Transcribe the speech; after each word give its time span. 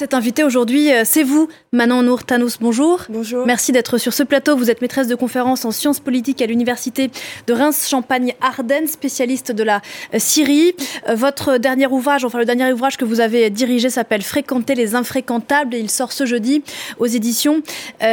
Cet 0.00 0.14
invité 0.14 0.44
aujourd'hui, 0.44 0.90
euh, 0.90 1.02
c'est 1.04 1.22
vous, 1.22 1.48
Manon 1.72 2.02
Nour-Tanous. 2.02 2.52
Bonjour. 2.58 3.02
Bonjour. 3.10 3.44
Merci 3.44 3.70
d'être 3.70 3.98
sur 3.98 4.14
ce 4.14 4.22
plateau. 4.22 4.56
Vous 4.56 4.70
êtes 4.70 4.80
maîtresse 4.80 5.08
de 5.08 5.14
conférence 5.14 5.66
en 5.66 5.72
sciences 5.72 6.00
politiques 6.00 6.40
à 6.40 6.46
l'université 6.46 7.10
de 7.46 7.52
Reims-Champagne-Ardennes, 7.52 8.86
spécialiste 8.86 9.52
de 9.52 9.62
la 9.62 9.82
euh, 10.14 10.18
Syrie. 10.18 10.72
Euh, 11.06 11.16
votre 11.16 11.58
dernier 11.58 11.86
ouvrage, 11.86 12.24
enfin 12.24 12.38
le 12.38 12.46
dernier 12.46 12.72
ouvrage 12.72 12.96
que 12.96 13.04
vous 13.04 13.20
avez 13.20 13.50
dirigé 13.50 13.90
s'appelle 13.90 14.22
Fréquenter 14.22 14.74
les 14.74 14.94
infréquentables 14.94 15.74
et 15.74 15.80
il 15.80 15.90
sort 15.90 16.12
ce 16.12 16.24
jeudi 16.24 16.62
aux 16.98 17.04
éditions 17.04 17.60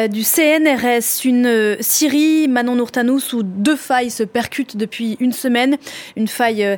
du 0.10 0.24
CNRS. 0.24 1.24
Une 1.24 1.78
Syrie, 1.80 2.50
Manon 2.50 2.76
Nour-Tanous, 2.76 3.34
où 3.34 3.44
deux 3.44 3.78
failles 3.78 4.12
se 4.12 4.24
percutent 4.24 4.76
depuis 4.76 5.16
une 5.22 5.32
semaine. 5.32 5.78
Une 6.18 6.28
faille 6.28 6.78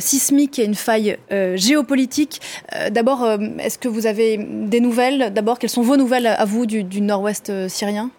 sismique 0.00 0.58
et 0.58 0.64
une 0.64 0.74
faille 0.74 1.16
géopolitique. 1.54 2.40
D'abord, 2.90 3.38
est-ce 3.60 3.78
que 3.78 3.88
vous 3.88 4.06
avez 4.06 4.47
des 4.48 4.80
nouvelles 4.80 5.32
D'abord, 5.32 5.58
quelles 5.58 5.70
sont 5.70 5.82
vos 5.82 5.96
nouvelles 5.96 6.26
à 6.26 6.44
vous 6.44 6.66
du, 6.66 7.00
nord-ouest 7.00 7.50
euh, 7.50 7.68
syrien? 7.68 8.10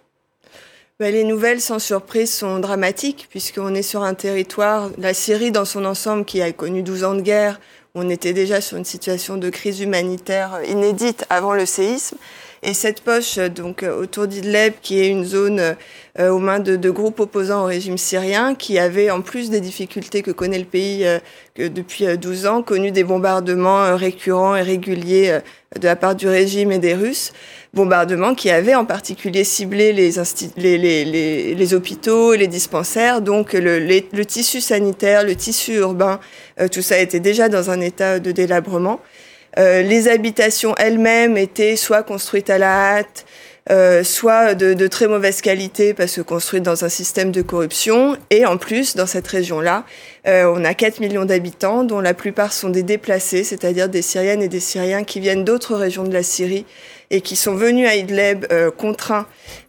Bah, 1.00 1.12
les 1.12 1.24
nouvelles, 1.24 1.62
sans 1.62 1.80
surprise, 1.80 2.32
sont 2.32 2.60
dramatiques, 2.60 3.28
puisqu'on 3.30 3.74
est 3.74 3.82
sur 3.82 4.04
un 4.04 4.14
territoire, 4.14 4.90
la 4.98 5.14
Syrie 5.14 5.52
dans 5.52 5.66
son 5.66 5.86
ensemble, 5.86 6.26
qui 6.26 6.42
a 6.42 6.52
connu 6.52 6.84
12 6.84 7.04
ans 7.04 7.16
de 7.16 7.22
guerre. 7.22 7.60
On 7.96 8.10
était 8.10 8.34
déjà 8.34 8.62
sur 8.62 8.78
une 8.78 8.86
situation 8.86 9.38
de 9.38 9.50
crise 9.50 9.80
humanitaire 9.80 10.60
inédite 10.68 11.26
avant 11.30 11.54
le 11.54 11.66
séisme. 11.66 12.18
Et 12.62 12.74
cette 12.74 13.02
poche, 13.02 13.38
donc 13.38 13.84
autour 13.84 14.28
d'Idleb, 14.28 14.74
qui 14.82 15.00
est 15.00 15.08
une 15.08 15.24
zone 15.24 15.76
euh, 16.20 16.30
aux 16.30 16.40
mains 16.40 16.60
de, 16.60 16.90
groupes 16.90 17.20
opposants 17.20 17.64
au 17.64 17.66
régime 17.66 17.98
syrien, 17.98 18.56
qui 18.56 18.78
avait, 18.78 19.12
en 19.12 19.22
plus 19.22 19.50
des 19.50 19.62
difficultés 19.62 20.22
que 20.22 20.32
connaît 20.32 20.60
le 20.60 20.66
pays 20.66 21.06
euh, 21.06 21.20
depuis 21.58 22.06
12 22.18 22.46
ans, 22.48 22.62
connu 22.62 22.92
des 22.92 23.04
bombardements 23.04 23.96
récurrents 23.96 24.56
et 24.56 24.62
réguliers 24.62 25.40
de 25.78 25.88
la 25.88 25.96
part 25.96 26.16
du 26.16 26.28
régime 26.28 26.72
et 26.72 26.80
des 26.80 26.96
Russes, 26.96 27.32
bombardements 27.74 28.34
qui 28.34 28.50
avaient 28.50 28.76
en 28.76 28.86
particulier 28.86 29.44
ciblé 29.44 29.94
les, 29.94 30.12
les, 31.54 31.74
hôpitaux 31.74 32.34
les 32.34 32.48
dispensaires. 32.48 33.22
Donc 33.22 33.54
le, 33.54 33.80
le, 33.80 34.26
tissu 34.26 34.62
sanitaire, 34.62 35.24
le 35.24 35.36
tissu 35.36 35.76
urbain, 35.76 36.20
euh, 36.60 36.68
tout 36.68 36.82
ça 36.82 36.98
était 37.00 37.20
déjà 37.20 37.50
dans 37.50 37.70
un 37.70 37.82
état 37.82 38.20
de 38.20 38.32
délabrement. 38.32 39.00
Euh, 39.58 39.82
les 39.82 40.08
habitations 40.08 40.76
elles-mêmes 40.78 41.38
étaient 41.38 41.76
soit 41.76 42.04
construites 42.04 42.50
à 42.50 42.58
la 42.58 42.98
hâte, 42.98 43.26
euh, 43.72 44.04
soit 44.04 44.56
de, 44.56 44.74
de, 44.74 44.88
très 44.88 45.08
mauvaise 45.08 45.42
qualité 45.42 45.94
parce 45.94 46.16
que 46.16 46.22
construites 46.22 46.64
dans 46.64 46.86
un 46.86 46.90
système 46.90 47.32
de 47.32 47.42
corruption. 47.42 48.18
Et 48.32 48.46
en 48.46 48.58
plus, 48.58 48.96
dans 48.96 49.06
cette 49.06 49.28
région-là, 49.28 49.86
euh, 50.28 50.52
on 50.56 50.64
a 50.66 50.74
4 50.74 51.00
millions 51.00 51.26
d'habitants, 51.26 51.84
dont 51.84 52.00
la 52.00 52.16
plupart 52.16 52.52
sont 52.52 52.70
des 52.70 52.84
déplacés, 52.84 53.44
c'est-à-dire 53.44 53.88
des 53.88 54.02
Syriennes 54.02 54.42
et 54.42 54.48
des 54.48 54.60
Syriens 54.60 55.04
qui 55.04 55.20
viennent 55.20 55.44
d'autres 55.44 55.76
régions 55.76 56.04
de 56.04 56.14
la 56.14 56.24
Syrie 56.24 56.66
et 57.12 57.22
qui 57.22 57.36
sont 57.36 57.56
venus 57.56 57.88
à 57.88 57.96
Idlib 57.96 58.46
euh, 58.52 58.72
contraints 58.72 59.26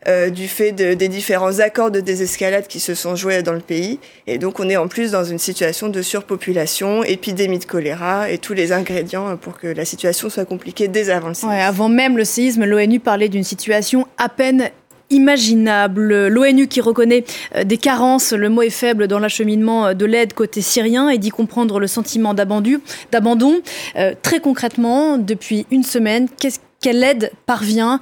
euh, 0.08 0.30
du 0.30 0.48
fait 0.48 0.72
de, 0.72 0.94
des 0.94 1.08
différents 1.08 1.58
accords 1.60 1.90
de 1.90 2.00
désescalade 2.00 2.66
qui 2.66 2.80
se 2.80 2.94
sont 2.94 3.16
joués 3.16 3.42
dans 3.42 3.52
le 3.52 3.60
pays. 3.60 3.98
Et 4.26 4.38
donc 4.38 4.60
on 4.60 4.68
est 4.68 4.76
en 4.76 4.88
plus 4.88 5.10
dans 5.10 5.24
une 5.24 5.38
situation 5.38 5.88
de 5.88 6.02
surpopulation, 6.02 7.02
épidémie 7.04 7.58
de 7.58 7.64
choléra 7.64 8.30
et 8.30 8.38
tous 8.38 8.54
les 8.54 8.72
ingrédients 8.72 9.36
pour 9.36 9.58
que 9.58 9.66
la 9.66 9.84
situation 9.84 10.28
soit 10.28 10.44
compliquée 10.44 10.88
dès 10.88 11.10
avant 11.10 11.28
le 11.28 11.34
séisme. 11.34 11.48
Ouais, 11.48 11.60
avant 11.60 11.88
même 11.88 12.16
le 12.16 12.24
séisme, 12.24 12.64
l'ONU 12.64 13.00
parlait 13.00 13.28
d'une 13.28 13.44
situation 13.44 14.06
à 14.18 14.28
peine 14.28 14.70
imaginable. 15.10 16.28
L'ONU 16.28 16.68
qui 16.68 16.80
reconnaît 16.80 17.24
euh, 17.56 17.64
des 17.64 17.76
carences, 17.76 18.32
le 18.32 18.48
mot 18.48 18.62
est 18.62 18.70
faible 18.70 19.08
dans 19.08 19.18
l'acheminement 19.18 19.86
euh, 19.86 19.94
de 19.94 20.06
l'aide 20.06 20.32
côté 20.32 20.62
syrien 20.62 21.08
et 21.08 21.18
dit 21.18 21.30
comprendre 21.30 21.78
le 21.78 21.86
sentiment 21.86 22.32
d'abandon. 22.32 23.60
Euh, 23.96 24.14
très 24.22 24.40
concrètement, 24.40 25.18
depuis 25.18 25.66
une 25.70 25.82
semaine, 25.82 26.28
qu'est-ce 26.38 26.58
quelle 26.80 27.02
aide 27.04 27.30
parvient 27.46 28.00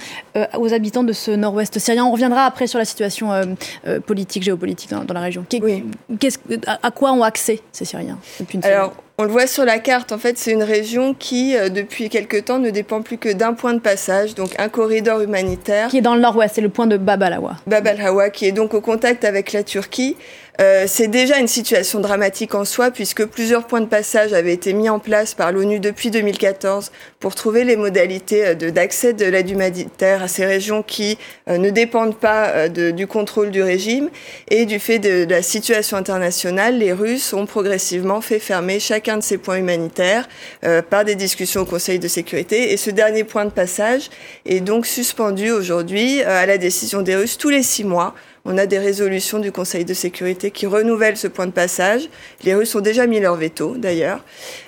aux 0.57 0.73
habitants 0.73 1.03
de 1.03 1.13
ce 1.13 1.31
nord-ouest 1.31 1.79
syrien 1.79 2.05
On 2.05 2.13
reviendra 2.13 2.45
après 2.45 2.67
sur 2.67 2.79
la 2.79 2.85
situation 2.85 3.31
politique, 4.07 4.43
géopolitique 4.43 4.91
dans, 4.91 5.15
la 5.15 5.21
région. 5.21 5.45
Oui. 5.61 5.85
à, 6.67 6.91
quoi 6.91 7.13
ont 7.13 7.23
accès 7.23 7.61
ces 7.73 7.85
Syriens 7.85 8.19
depuis 8.39 8.57
une 8.57 8.63
semaine? 8.63 8.91
on 9.21 9.25
le 9.25 9.31
voit 9.31 9.49
sur 9.49 9.65
la 9.65 9.81
carte, 9.81 10.13
en 10.13 10.19
fait, 10.19 10.39
c'est 10.39 10.53
une 10.53 10.63
région 10.63 11.13
qui, 11.13 11.57
euh, 11.57 11.69
depuis 11.69 12.09
quelque 12.09 12.37
temps, 12.37 12.61
ne 12.61 12.71
dépend 12.71 13.03
plus 13.03 13.19
que 13.19 13.33
d'un 13.33 13.53
point 13.53 13.75
de 13.75 13.81
passage, 13.81 14.37
donc 14.37 14.51
un 14.61 14.69
corridor 14.69 15.21
humanitaire. 15.21 15.89
Qui 15.89 15.99
est 15.99 16.03
dans 16.03 16.15
le 16.15 16.21
nord-ouest, 16.21 16.55
c'est 16.55 16.61
le 16.61 16.69
point 16.69 16.87
de 16.87 16.97
Bab 16.97 17.25
al-Hawa. 17.25 17.57
Bab 17.67 17.85
al-Hawa, 17.89 18.31
qui 18.31 18.47
est 18.47 18.53
donc 18.53 18.75
au 18.75 18.81
contact 18.81 19.25
avec 19.25 19.53
la 19.53 19.65
Turquie. 19.65 20.17
Euh, 20.61 20.87
c'est 20.89 21.07
déjà 21.07 21.39
une 21.39 21.47
situation 21.47 22.01
dramatique 22.01 22.55
en 22.57 22.65
soi 22.65 22.91
puisque 22.91 23.25
plusieurs 23.27 23.69
points 23.69 23.81
de 23.81 23.87
passage 23.87 24.33
avaient 24.33 24.53
été 24.53 24.73
mis 24.73 24.89
en 24.89 24.99
place 24.99 25.35
par 25.35 25.53
l'ONU 25.53 25.79
depuis 25.79 26.11
2014 26.11 26.91
pour 27.21 27.37
trouver 27.37 27.63
les 27.63 27.77
modalités 27.77 28.45
euh, 28.45 28.55
d'accès 28.55 29.13
de, 29.13 29.25
l'aide 29.25 29.49
humanitaire 29.49 30.21
à 30.25 30.27
ces 30.27 30.45
régions 30.45 30.83
qui 30.83 31.17
euh, 31.49 31.59
ne 31.59 31.71
dépendent 31.71 32.17
pas 32.17 32.69
du 32.69 33.07
contrôle 33.07 33.51
du 33.51 33.63
régime. 33.63 34.11
Et 34.51 34.67
du 34.67 34.81
fait 34.81 34.99
de, 34.99 35.25
de, 35.25 35.31
la 35.31 35.43
situation 35.43 35.97
internationale, 35.97 36.79
les 36.79 36.93
Russes 36.93 37.33
ont 37.33 37.47
progressivement 37.47 38.21
fait 38.21 38.39
fermer 38.41 38.81
chacun 38.81 39.19
de 39.19 39.23
ces 39.23 39.39
points 39.39 39.59
humanitaires 39.59 40.29
par 40.91 41.05
des 41.05 41.15
discussions 41.15 41.63
au 41.63 41.65
Conseil 41.65 41.99
de 41.99 42.09
sécurité. 42.09 42.73
Et 42.73 42.77
ce 42.77 42.91
dernier 42.91 43.25
point 43.25 43.45
de 43.45 43.51
passage 43.51 44.11
est 44.47 44.61
donc 44.61 44.87
suspendu 44.87 45.51
aujourd'hui 45.51 46.23
à 46.23 46.47
la 46.47 46.59
décision 46.59 47.03
des 47.03 47.17
Russes 47.17 47.39
tous 47.39 47.51
les 47.51 47.63
six 47.63 47.85
mois 47.85 48.15
on 48.51 48.57
a 48.57 48.65
des 48.65 48.79
résolutions 48.79 49.39
du 49.39 49.53
Conseil 49.53 49.85
de 49.85 49.93
sécurité 49.93 50.51
qui 50.51 50.67
renouvellent 50.67 51.19
ce 51.19 51.29
point 51.29 51.47
de 51.47 51.53
passage. 51.53 52.09
Les 52.45 52.55
Russes 52.55 52.75
ont 52.75 52.81
déjà 52.81 53.07
mis 53.07 53.21
leur 53.21 53.37
veto, 53.37 53.75
d'ailleurs. 53.77 54.25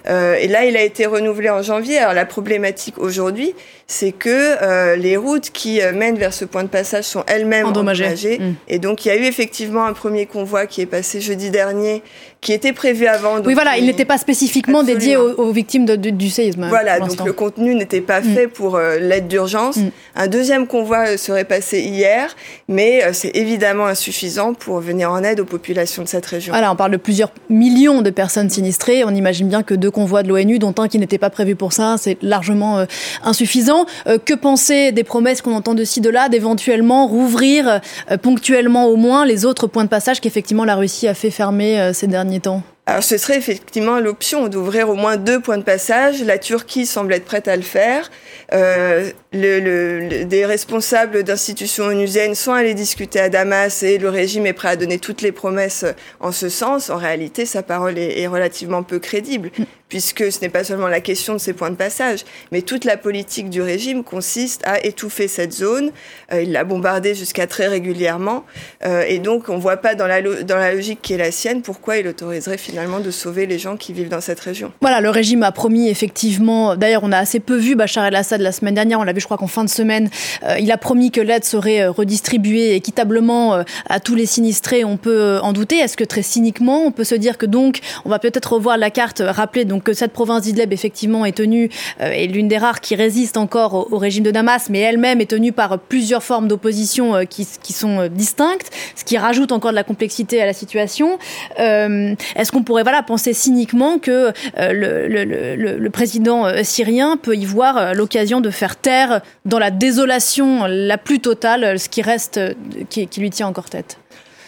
Euh, 0.07 0.35
et 0.35 0.49
là, 0.49 0.67
il 0.67 0.77
a 0.77 0.83
été 0.83 1.07
renouvelé 1.07 1.49
en 1.49 1.63
janvier. 1.63 1.97
Alors 1.99 2.13
la 2.13 2.27
problématique 2.27 2.99
aujourd'hui, 2.99 3.55
c'est 3.91 4.13
que 4.13 4.31
euh, 4.63 4.95
les 4.95 5.17
routes 5.17 5.51
qui 5.51 5.83
euh, 5.83 5.93
mènent 5.93 6.17
vers 6.17 6.33
ce 6.33 6.45
point 6.45 6.63
de 6.63 6.69
passage 6.69 7.03
sont 7.03 7.25
elles-mêmes 7.27 7.67
endommagées. 7.67 8.39
Mm. 8.39 8.55
Et 8.69 8.79
donc, 8.79 9.05
il 9.05 9.09
y 9.09 9.11
a 9.11 9.17
eu 9.17 9.25
effectivement 9.25 9.85
un 9.85 9.95
premier 9.95 10.27
convoi 10.27 10.67
qui 10.67 10.81
est 10.81 10.87
passé 10.87 11.21
jeudi 11.21 11.51
dernier, 11.51 12.05
qui 12.41 12.53
était 12.53 12.73
prévu 12.73 13.09
avant. 13.09 13.41
oui, 13.45 13.53
voilà, 13.53 13.79
il 13.79 13.87
n'était 13.87 14.05
pas 14.05 14.17
spécifiquement 14.17 14.85
dédié 14.85 15.17
aux, 15.17 15.51
victimes 15.51 15.87
du 15.87 16.31
séisme. 16.31 16.69
Voilà, 16.69 17.01
donc 17.01 17.25
le 17.25 17.33
contenu 17.33 17.75
n'était 17.75 18.01
pas 18.01 18.21
mm. 18.21 18.35
fait 18.35 18.47
pour 18.47 18.77
euh, 18.77 18.99
l'aide 19.01 19.27
d'urgence. 19.27 19.79
Mm. 19.79 19.91
Un 20.15 20.29
deuxième 20.29 20.69
convoi 20.69 21.17
serait 21.17 21.45
passé 21.45 21.81
hier, 21.81 22.37
mais 22.69 23.13
c'est 23.13 23.35
évidemment 23.37 23.70
insuffisant 23.79 24.55
pour 24.55 24.81
venir 24.81 25.11
en 25.11 25.23
aide 25.23 25.41
aux 25.41 25.45
populations 25.45 26.03
de 26.03 26.09
cette 26.09 26.27
région. 26.27 26.53
Voilà, 26.53 26.73
on 26.73 26.77
parle 26.77 26.93
de 26.93 26.97
plusieurs 26.97 27.31
millions 27.49 28.03
de 28.03 28.11
personnes 28.11 28.51
sinistrées. 28.51 29.05
On 29.05 29.15
imagine 29.15 29.49
bien 29.49 29.63
que 29.63 29.75
deux 29.75 29.91
convois 29.91 30.23
de 30.23 30.29
l'ONU, 30.29 30.59
dont 30.59 30.75
un 30.79 30.89
qui 30.89 30.99
n'était 30.99 31.19
pas 31.19 31.31
prévu 31.31 31.57
pour 31.57 31.73
ça, 31.73 31.97
c'est 31.99 32.19
largement 32.23 32.85
insuffisant. 33.23 33.87
Euh, 34.07 34.19
que 34.19 34.35
penser 34.35 34.93
des 34.93 35.05
promesses 35.05 35.43
qu'on 35.43 35.55
entend 35.55 35.75
de 35.75 35.85
ci, 35.85 36.01
de 36.01 36.11
là, 36.11 36.29
d'éventuellement 36.29 37.07
rouvrir 37.07 37.81
euh, 38.11 38.17
ponctuellement 38.17 38.87
au 38.87 38.97
moins 38.97 39.25
les 39.25 39.45
autres 39.45 39.67
points 39.67 39.85
de 39.85 39.89
passage 39.89 40.21
qu'effectivement 40.21 40.65
la 40.65 40.77
Russie 40.77 41.09
a 41.09 41.15
fait 41.15 41.31
fermer 41.31 41.81
euh, 41.81 41.93
ces 41.93 42.07
derniers 42.07 42.41
temps? 42.41 42.63
Alors 42.91 43.05
ce 43.05 43.19
serait 43.19 43.37
effectivement 43.37 44.01
l'option 44.01 44.49
d'ouvrir 44.49 44.89
au 44.89 44.97
moins 44.97 45.17
deux 45.17 45.39
points 45.39 45.59
de 45.59 45.63
passage. 45.63 46.25
La 46.25 46.39
Turquie 46.39 46.87
semble 46.87 47.13
être 47.13 47.25
prête 47.25 47.47
à 47.47 47.55
le 47.55 47.63
faire. 47.63 48.11
Euh, 48.53 49.13
des 49.33 50.45
responsables 50.45 51.23
d'institutions 51.23 51.85
onusiennes 51.85 52.35
sont 52.35 52.53
allés 52.53 52.75
discuter 52.75 53.21
à 53.21 53.29
Damas 53.29 53.85
et 53.85 53.99
le 53.99 54.09
régime 54.09 54.45
est 54.45 54.55
prêt 54.55 54.71
à 54.71 54.77
donner 54.77 54.99
toutes 54.99 55.23
les 55.23 55.31
promesses 55.31 55.85
en 56.19 56.33
ce 56.33 56.49
sens. 56.49 56.91
En 56.91 56.97
réalité, 56.97 57.47
sa 57.47 57.63
parole 57.63 57.97
est 57.97 58.27
relativement 58.27 58.83
peu 58.83 58.99
crédible 58.99 59.53
puisque 59.91 60.33
ce 60.33 60.41
n'est 60.41 60.49
pas 60.49 60.65
seulement 60.65 60.89
la 60.89 61.01
question 61.01 61.35
de 61.35 61.39
ces 61.39 61.53
points 61.53 61.71
de 61.71 61.77
passage, 61.77 62.25
mais 62.53 62.63
toute 62.63 62.85
la 62.87 62.97
politique 62.97 63.51
du 63.51 63.61
régime 63.61 64.03
consiste 64.05 64.63
à 64.65 64.83
étouffer 64.87 65.29
cette 65.29 65.53
zone. 65.53 65.91
Euh, 66.33 66.43
il 66.43 66.53
l'a 66.53 66.65
bombardée 66.65 67.15
jusqu'à 67.15 67.47
très 67.47 67.67
régulièrement, 67.67 68.45
euh, 68.87 69.05
et 69.07 69.19
donc 69.19 69.49
on 69.49 69.57
ne 69.57 69.61
voit 69.61 69.77
pas 69.77 69.95
dans 69.95 70.07
la, 70.07 70.23
dans 70.23 70.57
la 70.57 70.73
logique 70.73 71.01
qui 71.03 71.13
est 71.13 71.19
la 71.19 71.33
sienne 71.33 71.61
pourquoi 71.61 71.99
il 71.99 72.07
autoriserait 72.07 72.57
finalement 72.57 73.01
de 73.01 73.11
sauver 73.11 73.47
les 73.47 73.59
gens 73.59 73.77
qui 73.77 73.93
vivent 73.93 74.09
dans 74.09 74.21
cette 74.21 74.41
région. 74.41 74.73
Voilà, 74.81 75.01
le 75.01 75.11
régime 75.11 75.43
a 75.43 75.53
promis 75.53 75.89
effectivement, 75.89 76.77
d'ailleurs 76.77 77.03
on 77.05 77.13
a 77.13 77.19
assez 77.19 77.41
peu 77.41 77.57
vu 77.57 77.75
Bachar 77.75 78.07
el-Assad 78.07 78.41
la 78.41 78.53
semaine 78.53 78.75
dernière, 78.75 79.01
on 79.01 79.05
l'a 79.05 79.13
vu 79.13 79.21
je 79.21 79.27
crois 79.27 79.37
qu'en 79.37 79.49
fin 79.49 79.65
de 79.65 79.71
semaine, 79.71 80.09
euh, 80.45 80.57
il 80.61 80.71
a 80.71 80.79
promis 80.79 81.11
que 81.11 81.21
l'aide 81.21 81.45
serait 81.45 81.89
redistribuée 81.89 82.77
équitablement 82.77 83.65
à 83.89 83.99
tous 84.01 84.15
les 84.15 84.27
sinistrés, 84.27 84.85
on 84.85 84.97
peut 84.97 85.41
en 85.43 85.53
douter. 85.53 85.79
Est-ce 85.79 85.97
que 85.97 86.05
très 86.05 86.23
cyniquement, 86.23 86.85
on 86.85 86.93
peut 86.93 87.05
se 87.05 87.17
dire 87.17 87.39
que 87.39 87.47
donc 87.47 87.81
on 88.05 88.09
va 88.09 88.21
peut-être 88.21 88.53
revoir 88.53 88.79
la 88.79 88.91
carte, 88.91 89.21
rappeler 89.27 89.65
donc 89.65 89.80
que 89.83 89.93
cette 89.93 90.13
province 90.13 90.43
d'Idleb 90.43 90.73
effectivement 90.73 91.25
est 91.25 91.37
tenue, 91.37 91.71
euh, 92.01 92.11
est 92.11 92.27
l'une 92.27 92.49
des 92.49 92.59
rares 92.59 92.81
qui 92.81 92.95
résiste 92.95 93.37
encore 93.37 93.93
au, 93.93 93.99
régime 93.99 94.25
de 94.25 94.31
Damas, 94.31 94.69
mais 94.71 94.81
elle-même 94.81 95.21
est 95.21 95.31
tenue 95.31 95.53
par 95.53 95.79
plusieurs 95.79 96.23
formes 96.23 96.49
d'opposition 96.49 97.15
euh, 97.15 97.25
qui, 97.25 97.45
sont 97.73 98.09
distinctes, 98.09 98.71
ce 98.97 99.05
qui 99.05 99.17
rajoute 99.17 99.53
encore 99.53 99.71
de 99.71 99.77
la 99.77 99.85
complexité 99.85 100.43
à 100.43 100.47
la 100.47 100.53
situation. 100.53 101.19
Est-ce 101.57 102.51
qu'on 102.51 102.63
pourrait 102.63 102.83
voilà 102.83 103.03
penser 103.03 103.33
cyniquement 103.33 103.99
que 103.99 104.33
le, 104.57 105.89
président 105.89 106.47
syrien 106.63 107.17
peut 107.17 107.37
y 107.37 107.45
voir 107.45 107.95
l'occasion 107.95 108.41
de 108.41 108.51
faire 108.51 108.77
taire 108.77 109.21
dans 109.45 109.59
la 109.59 109.71
désolation 109.71 110.67
la 110.67 110.99
plus 110.99 111.21
totale 111.21 111.79
ce 111.79 111.89
qui 111.89 112.03
reste, 112.03 112.41
qui 112.89 113.09
lui 113.21 113.31
tient 113.31 113.47
encore 113.47 113.71
tête? 113.71 113.99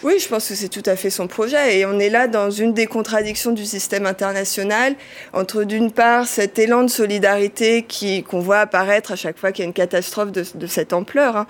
Oui, 0.03 0.15
je 0.19 0.27
pense 0.27 0.49
que 0.49 0.57
c'est 0.57 0.69
tout 0.69 0.83
à 0.87 0.97
fait 0.97 1.11
son 1.11 1.29
projet. 1.29 1.79
Et 1.79 1.87
on 1.87 2.01
est 2.01 2.11
là 2.11 2.27
dans 2.27 2.51
une 2.51 2.75
des 2.75 2.87
contradictions 2.87 3.53
du 3.53 3.65
système 3.65 4.05
international, 4.05 4.97
entre 5.33 5.63
d'une 5.63 5.93
part 5.93 6.27
cet 6.27 6.59
élan 6.59 6.83
de 6.83 6.91
solidarité 6.91 7.85
qui 7.85 8.25
qu'on 8.25 8.41
voit 8.41 8.59
apparaître 8.59 9.13
à 9.13 9.17
chaque 9.17 9.39
fois 9.39 9.53
qu'il 9.53 9.63
y 9.63 9.67
a 9.67 9.69
une 9.69 9.73
catastrophe 9.73 10.33
de, 10.33 10.45
de 10.57 10.67
cette 10.67 10.93
ampleur, 10.93 11.37
hein, 11.37 11.47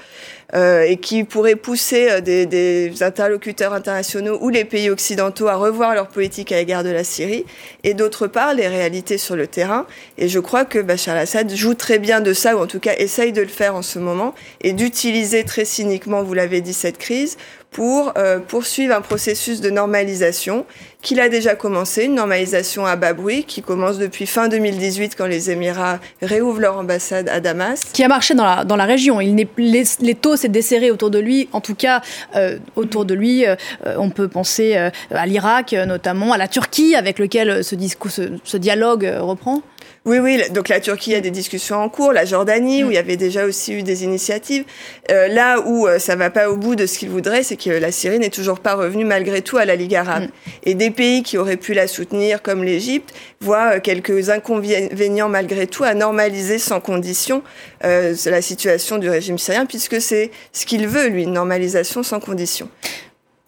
euh, 0.54 0.82
et 0.82 0.99
qui 0.99 1.25
pourrait 1.25 1.56
pousser 1.56 2.10
euh, 2.10 2.20
des, 2.20 2.93
interlocuteurs 3.02 3.72
internationaux 3.72 4.37
ou 4.43 4.50
les 4.50 4.66
pays 4.66 4.90
occidentaux 4.90 5.49
à 5.49 5.54
revoir 5.54 5.94
leur 5.94 6.08
politique 6.08 6.52
à 6.52 6.56
l'égard 6.56 6.84
de 6.84 6.90
la 6.90 7.04
Syrie, 7.04 7.46
et 7.84 7.94
d'autre 7.94 8.26
part 8.26 8.52
les 8.52 8.69
réalités 8.69 9.16
sur 9.16 9.34
le 9.34 9.46
terrain. 9.46 9.87
Et 10.19 10.28
je 10.28 10.38
crois 10.38 10.66
que 10.66 10.78
Bachar 10.78 11.14
al-Assad 11.14 11.50
joue 11.54 11.72
très 11.72 11.99
bien 11.99 12.20
de 12.20 12.34
ça, 12.34 12.54
ou 12.54 12.58
en 12.58 12.66
tout 12.66 12.81
cas 12.81 12.93
essaye 12.99 13.32
de 13.32 13.40
le 13.40 13.49
faire 13.49 13.75
en 13.75 13.81
ce 13.81 13.99
moment, 13.99 14.34
et 14.60 14.75
d'utiliser 14.75 15.44
très 15.44 15.64
cyniquement, 15.64 16.22
vous 16.22 16.34
l'avez 16.34 16.60
dit, 16.60 16.75
cette 16.75 16.99
crise 16.99 17.38
pour 17.73 18.13
euh, 18.19 18.39
poursuivre 18.39 18.95
un 18.95 19.01
processus 19.01 19.61
de 19.61 19.71
normalisation 19.71 20.67
qu'il 21.01 21.19
a 21.21 21.29
déjà 21.29 21.57
commencé, 21.57 22.05
une 22.05 22.15
normalisation 22.15 22.87
à 22.87 22.95
bas 22.95 23.13
bruit 23.13 23.43
qui 23.45 23.61
commence 23.61 23.99
depuis 23.99 24.27
fin 24.27 24.49
2018 24.49 25.17
quand 25.17 25.27
les 25.27 25.51
Émirats 25.51 25.99
réouvrent 26.21 26.61
leur 26.61 26.77
ambassade 26.77 27.29
à 27.29 27.41
Damas. 27.41 27.83
Qui 27.93 28.05
a 28.05 28.09
marché 28.09 28.35
dans 28.35 28.45
la, 28.45 28.65
dans 28.65 28.77
la 28.77 28.85
région. 28.85 29.21
Il 29.21 29.35
les, 29.57 29.85
les 30.01 30.15
taux 30.15 30.37
s'est 30.37 30.49
desserré 30.49 30.93
autour 30.93 31.11
de 31.11 31.19
lui, 31.19 31.49
en 31.53 31.61
tout 31.61 31.75
cas 31.75 32.03
euh, 32.37 32.59
autour 32.77 33.05
de 33.05 33.15
lui. 33.15 33.47
Euh, 33.47 33.57
on 33.97 34.11
peut 34.11 34.29
penser 34.29 34.77
à 35.11 35.27
l'Irak 35.27 35.73
notamment, 35.73 36.33
à 36.33 36.39
la 36.39 36.47
Turquie 36.47 36.95
avec 36.95 37.19
lequel 37.19 37.65
ce, 37.65 37.75
discours, 37.75 38.11
ce, 38.11 38.57
dialogue 38.57 39.11
reprend. 39.19 39.63
Oui, 40.05 40.19
oui. 40.19 40.43
Donc 40.50 40.69
la 40.69 40.81
Turquie 40.81 41.14
a 41.14 41.20
des 41.20 41.31
discussions 41.31 41.76
en 41.76 41.88
cours, 41.88 42.12
la 42.12 42.25
Jordanie, 42.25 42.82
où 42.82 42.90
il 42.90 42.94
y 42.94 42.99
avait 42.99 43.17
déjà 43.17 43.44
aussi 43.44 43.73
eu 43.73 43.82
des 43.84 44.02
initiatives. 44.02 44.64
Euh, 45.12 45.29
là 45.29 45.61
où 45.61 45.87
euh, 45.87 46.00
ça 46.00 46.17
va 46.17 46.29
pas 46.29 46.50
au 46.50 46.56
bout 46.56 46.75
de 46.75 46.87
ce 46.87 46.99
qu'il 46.99 47.08
voudrait, 47.08 47.44
c'est 47.44 47.56
que 47.56 47.70
la 47.70 47.93
Syrie 47.93 48.19
n'est 48.19 48.31
toujours 48.31 48.58
pas 48.58 48.75
revenue 48.75 49.05
malgré 49.05 49.43
tout 49.43 49.58
à 49.58 49.64
la 49.64 49.76
Ligue 49.76 49.94
arabe. 49.94 50.25
Mm. 50.25 50.50
Et 50.64 50.75
des 50.75 50.90
pays 50.90 51.23
qui 51.23 51.38
auraient 51.38 51.56
pu 51.56 51.73
la 51.73 51.87
soutenir, 51.87 52.43
comme 52.43 52.64
l'Égypte, 52.64 53.14
voient 53.40 53.76
euh, 53.76 53.81
quelques 53.81 54.31
inconvénients 54.31 55.29
malgré 55.29 55.69
tout 55.69 55.85
à 55.85 55.94
normaliser 55.94 56.58
sans 56.58 56.81
condition 56.81 57.44
euh, 57.85 58.17
la 58.26 58.43
situation 58.43 58.99
du 58.99 59.08
régime 59.08 59.38
syrien, 59.38 59.67
puisque 59.67 60.00
c'est 60.00 60.32
ce 60.52 60.67
qu'il 60.67 60.88
veut, 60.88 61.06
lui, 61.06 61.23
une 61.23 61.32
normalisation 61.32 62.02
sans 62.02 62.19
condition. 62.19 62.69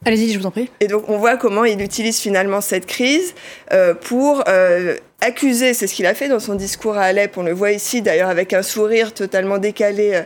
Allez-y, 0.04 0.32
je 0.32 0.38
vous 0.38 0.46
en 0.46 0.50
prie. 0.52 0.70
Et 0.80 0.86
donc 0.86 1.08
on 1.08 1.16
voit 1.16 1.36
comment 1.36 1.64
il 1.64 1.80
utilise 1.80 2.18
finalement 2.18 2.60
cette 2.60 2.84
crise 2.84 3.34
pour 4.02 4.44
euh, 5.22 5.26
accuser, 5.26 5.74
c'est 5.74 5.86
ce 5.86 5.94
qu'il 5.94 6.06
a 6.06 6.14
fait 6.14 6.28
dans 6.28 6.38
son 6.38 6.54
discours 6.54 6.96
à 6.96 7.02
Alep, 7.02 7.38
on 7.38 7.42
le 7.42 7.52
voit 7.52 7.72
ici 7.72 8.02
d'ailleurs 8.02 8.28
avec 8.28 8.52
un 8.52 8.62
sourire 8.62 9.14
totalement 9.14 9.58
décalé 9.58 10.12
euh, 10.14 10.22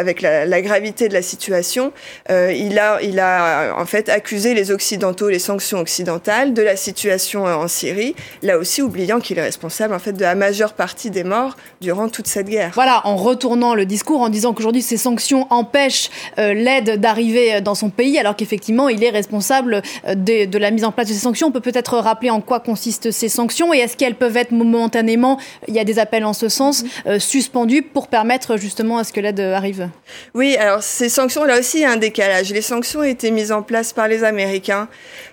avec 0.00 0.20
la, 0.20 0.62
gravité 0.62 1.08
de 1.08 1.14
la 1.14 1.22
situation, 1.22 1.92
euh, 2.30 2.52
il, 2.52 2.78
a, 2.78 3.00
il 3.02 3.18
a 3.18 3.74
en 3.76 3.86
fait 3.86 4.08
accusé 4.08 4.54
les 4.54 4.70
Occidentaux, 4.70 5.28
les 5.28 5.38
sanctions 5.38 5.78
occidentales 5.78 6.52
de 6.54 6.62
la 6.62 6.76
situation 6.76 7.44
en 7.44 7.66
Syrie, 7.66 8.14
là 8.42 8.58
aussi 8.58 8.82
oubliant 8.82 9.20
qu'il 9.20 9.38
est 9.38 9.42
responsable 9.42 9.94
en 9.94 9.98
fait 9.98 10.12
de 10.12 10.22
la 10.22 10.34
majeure 10.34 10.74
partie 10.74 11.10
des 11.10 11.24
morts 11.24 11.56
durant 11.80 12.08
toute 12.08 12.26
cette 12.26 12.48
guerre. 12.48 12.72
Voilà, 12.74 13.00
en 13.06 13.16
retournant 13.16 13.74
le 13.74 13.86
discours, 13.86 14.20
en 14.20 14.28
disant 14.28 14.52
qu'aujourd'hui 14.52 14.82
ces 14.82 14.98
sanctions 14.98 15.46
empêchent 15.50 16.10
euh, 16.38 16.52
l'aide 16.52 17.00
d'arriver 17.00 17.60
dans 17.60 17.74
son 17.74 17.90
pays, 17.90 18.18
alors 18.18 18.36
qu'effectivement 18.36 18.88
il 18.88 19.02
est 19.02 19.10
responsable 19.10 19.82
de, 20.06 20.44
de, 20.44 20.58
la 20.58 20.70
mise 20.70 20.84
en 20.84 20.92
place 20.92 21.08
de 21.08 21.14
ces 21.14 21.20
sanctions. 21.20 21.48
On 21.48 21.52
peut 21.52 21.60
peut-être 21.60 21.96
rappeler 21.96 22.30
en 22.30 22.40
quoi 22.40 22.60
consistent 22.60 23.10
ces 23.10 23.28
sanctions 23.28 23.72
et 23.72 23.78
est-ce 23.78 23.96
qu'elles 23.96 24.14
peuvent 24.14 24.31
être 24.40 24.52
momentanément, 24.52 25.38
il 25.68 25.74
y 25.74 25.78
a 25.78 25.84
des 25.84 25.98
appels 25.98 26.24
en 26.24 26.32
ce 26.32 26.48
sens, 26.48 26.84
euh, 27.06 27.18
suspendus 27.18 27.82
pour 27.82 28.08
permettre 28.08 28.56
justement 28.56 28.98
à 28.98 29.04
ce 29.04 29.12
que 29.12 29.20
l'aide 29.20 29.40
arrive 29.40 29.88
Oui, 30.34 30.56
alors 30.56 30.82
ces 30.82 31.08
sanctions, 31.08 31.44
là 31.44 31.58
aussi, 31.58 31.78
il 31.78 31.82
y 31.82 31.84
a 31.84 31.90
un 31.90 31.96
décalage. 31.96 32.52
Les 32.52 32.62
sanctions 32.62 33.00
ont 33.00 33.04
été 33.04 33.30
mises 33.30 33.52
en 33.52 33.62
place 33.62 33.92
par 33.92 34.08
les 34.08 34.24
Américains. 34.24 34.88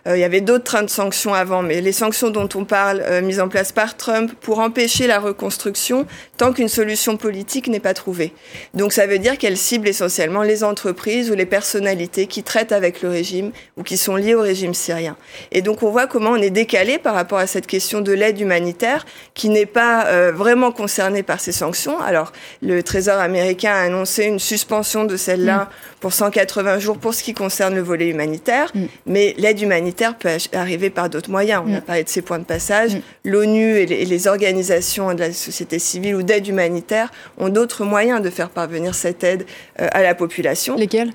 Euh, 0.07 0.17
il 0.17 0.19
y 0.21 0.23
avait 0.23 0.41
d'autres 0.41 0.63
trains 0.63 0.83
de 0.83 0.89
sanctions 0.89 1.33
avant, 1.33 1.61
mais 1.61 1.81
les 1.81 1.91
sanctions 1.91 2.29
dont 2.29 2.49
on 2.55 2.65
parle, 2.65 3.03
euh, 3.05 3.21
mises 3.21 3.39
en 3.39 3.49
place 3.49 3.71
par 3.71 3.97
Trump 3.97 4.31
pour 4.41 4.59
empêcher 4.59 5.07
la 5.07 5.19
reconstruction 5.19 6.05
tant 6.37 6.53
qu'une 6.53 6.69
solution 6.69 7.17
politique 7.17 7.67
n'est 7.67 7.79
pas 7.79 7.93
trouvée. 7.93 8.33
Donc 8.73 8.93
ça 8.93 9.07
veut 9.07 9.19
dire 9.19 9.37
qu'elles 9.37 9.57
ciblent 9.57 9.87
essentiellement 9.87 10.43
les 10.43 10.63
entreprises 10.63 11.29
ou 11.31 11.35
les 11.35 11.45
personnalités 11.45 12.27
qui 12.27 12.43
traitent 12.43 12.71
avec 12.71 13.01
le 13.01 13.09
régime 13.09 13.51
ou 13.77 13.83
qui 13.83 13.97
sont 13.97 14.15
liées 14.15 14.35
au 14.35 14.41
régime 14.41 14.73
syrien. 14.73 15.15
Et 15.51 15.61
donc 15.61 15.83
on 15.83 15.89
voit 15.89 16.07
comment 16.07 16.31
on 16.31 16.41
est 16.41 16.49
décalé 16.49 16.97
par 16.97 17.13
rapport 17.13 17.39
à 17.39 17.47
cette 17.47 17.67
question 17.67 18.01
de 18.01 18.11
l'aide 18.11 18.39
humanitaire 18.39 18.88
qui 19.33 19.49
n'est 19.49 19.65
pas 19.65 20.07
euh, 20.07 20.31
vraiment 20.31 20.71
concerné 20.71 21.23
par 21.23 21.39
ces 21.39 21.51
sanctions. 21.51 21.99
Alors, 22.01 22.31
le 22.61 22.81
Trésor 22.83 23.19
américain 23.19 23.71
a 23.71 23.81
annoncé 23.81 24.25
une 24.25 24.39
suspension 24.39 25.05
de 25.05 25.17
celle-là 25.17 25.65
mm. 25.65 25.99
pour 25.99 26.13
180 26.13 26.79
jours 26.79 26.97
pour 26.97 27.13
ce 27.13 27.23
qui 27.23 27.33
concerne 27.33 27.75
le 27.75 27.81
volet 27.81 28.07
humanitaire, 28.07 28.71
mm. 28.73 28.85
mais 29.05 29.35
l'aide 29.37 29.61
humanitaire 29.61 30.15
peut 30.15 30.29
arriver 30.53 30.89
par 30.89 31.09
d'autres 31.09 31.31
moyens. 31.31 31.63
On 31.65 31.69
mm. 31.69 31.75
a 31.75 31.81
parlé 31.81 32.03
de 32.03 32.09
ces 32.09 32.21
points 32.21 32.39
de 32.39 32.45
passage. 32.45 32.95
Mm. 32.95 33.01
L'ONU 33.25 33.77
et, 33.77 34.01
et 34.01 34.05
les, 34.05 34.27
organisations 34.27 35.13
de 35.13 35.19
la 35.19 35.33
société 35.33 35.79
civile 35.79 36.15
ou 36.15 36.23
d'aide 36.23 36.47
humanitaire 36.47 37.11
ont 37.37 37.49
d'autres 37.49 37.83
moyens 37.85 38.21
de 38.21 38.29
faire 38.29 38.49
parvenir 38.49 38.95
cette 38.95 39.23
aide 39.23 39.45
euh, 39.79 39.87
à 39.91 40.01
la 40.01 40.13
population. 40.15 40.75
Lesquels? 40.75 41.11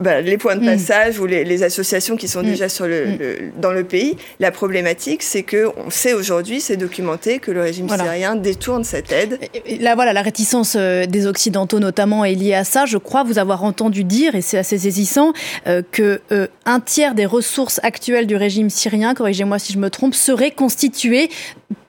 Bah, 0.00 0.20
les 0.20 0.38
points 0.38 0.56
de 0.56 0.62
mm. 0.62 0.66
passage 0.66 1.18
mmh. 1.18 1.22
ou 1.22 1.26
les, 1.26 1.44
les, 1.44 1.62
associations 1.62 2.16
qui 2.16 2.28
sont 2.28 2.42
mmh. 2.42 2.46
déjà 2.46 2.68
sur 2.68 2.86
le, 2.86 3.06
mmh. 3.06 3.18
le, 3.18 3.38
dans 3.58 3.72
le 3.72 3.84
pays. 3.84 4.16
La 4.40 4.50
problématique, 4.50 5.22
c'est 5.22 5.42
que 5.42 5.70
on 5.76 5.90
sait 5.90 6.14
aujourd'hui, 6.14 6.60
c'est 6.60 6.76
documenté, 6.76 7.38
que 7.38 7.50
le 7.50 7.62
régime 7.62 7.86
voilà. 7.86 8.04
syrien 8.04 8.34
détourne 8.34 8.84
cette 8.84 9.12
aide. 9.12 9.38
Là, 9.80 9.94
voilà, 9.94 10.12
la 10.12 10.22
réticence 10.22 10.76
euh, 10.76 11.06
des 11.06 11.26
Occidentaux 11.26 11.78
notamment 11.78 12.24
est 12.24 12.34
liée 12.34 12.54
à 12.54 12.64
ça. 12.64 12.86
Je 12.86 12.98
crois 12.98 13.22
vous 13.22 13.38
avoir 13.38 13.62
entendu 13.64 14.04
dire, 14.04 14.34
et 14.34 14.42
c'est 14.42 14.58
assez 14.58 14.78
saisissant, 14.78 15.32
euh, 15.66 15.82
que 15.92 16.20
euh, 16.32 16.46
un 16.66 16.80
tiers 16.80 17.14
des 17.14 17.26
ressources 17.26 17.80
actuelles 17.82 18.26
du 18.26 18.36
régime 18.36 18.70
syrien, 18.70 19.14
corrigez-moi 19.14 19.58
si 19.58 19.72
je 19.72 19.78
me 19.78 19.90
trompe, 19.90 20.14
serait 20.14 20.50
constitué 20.50 21.30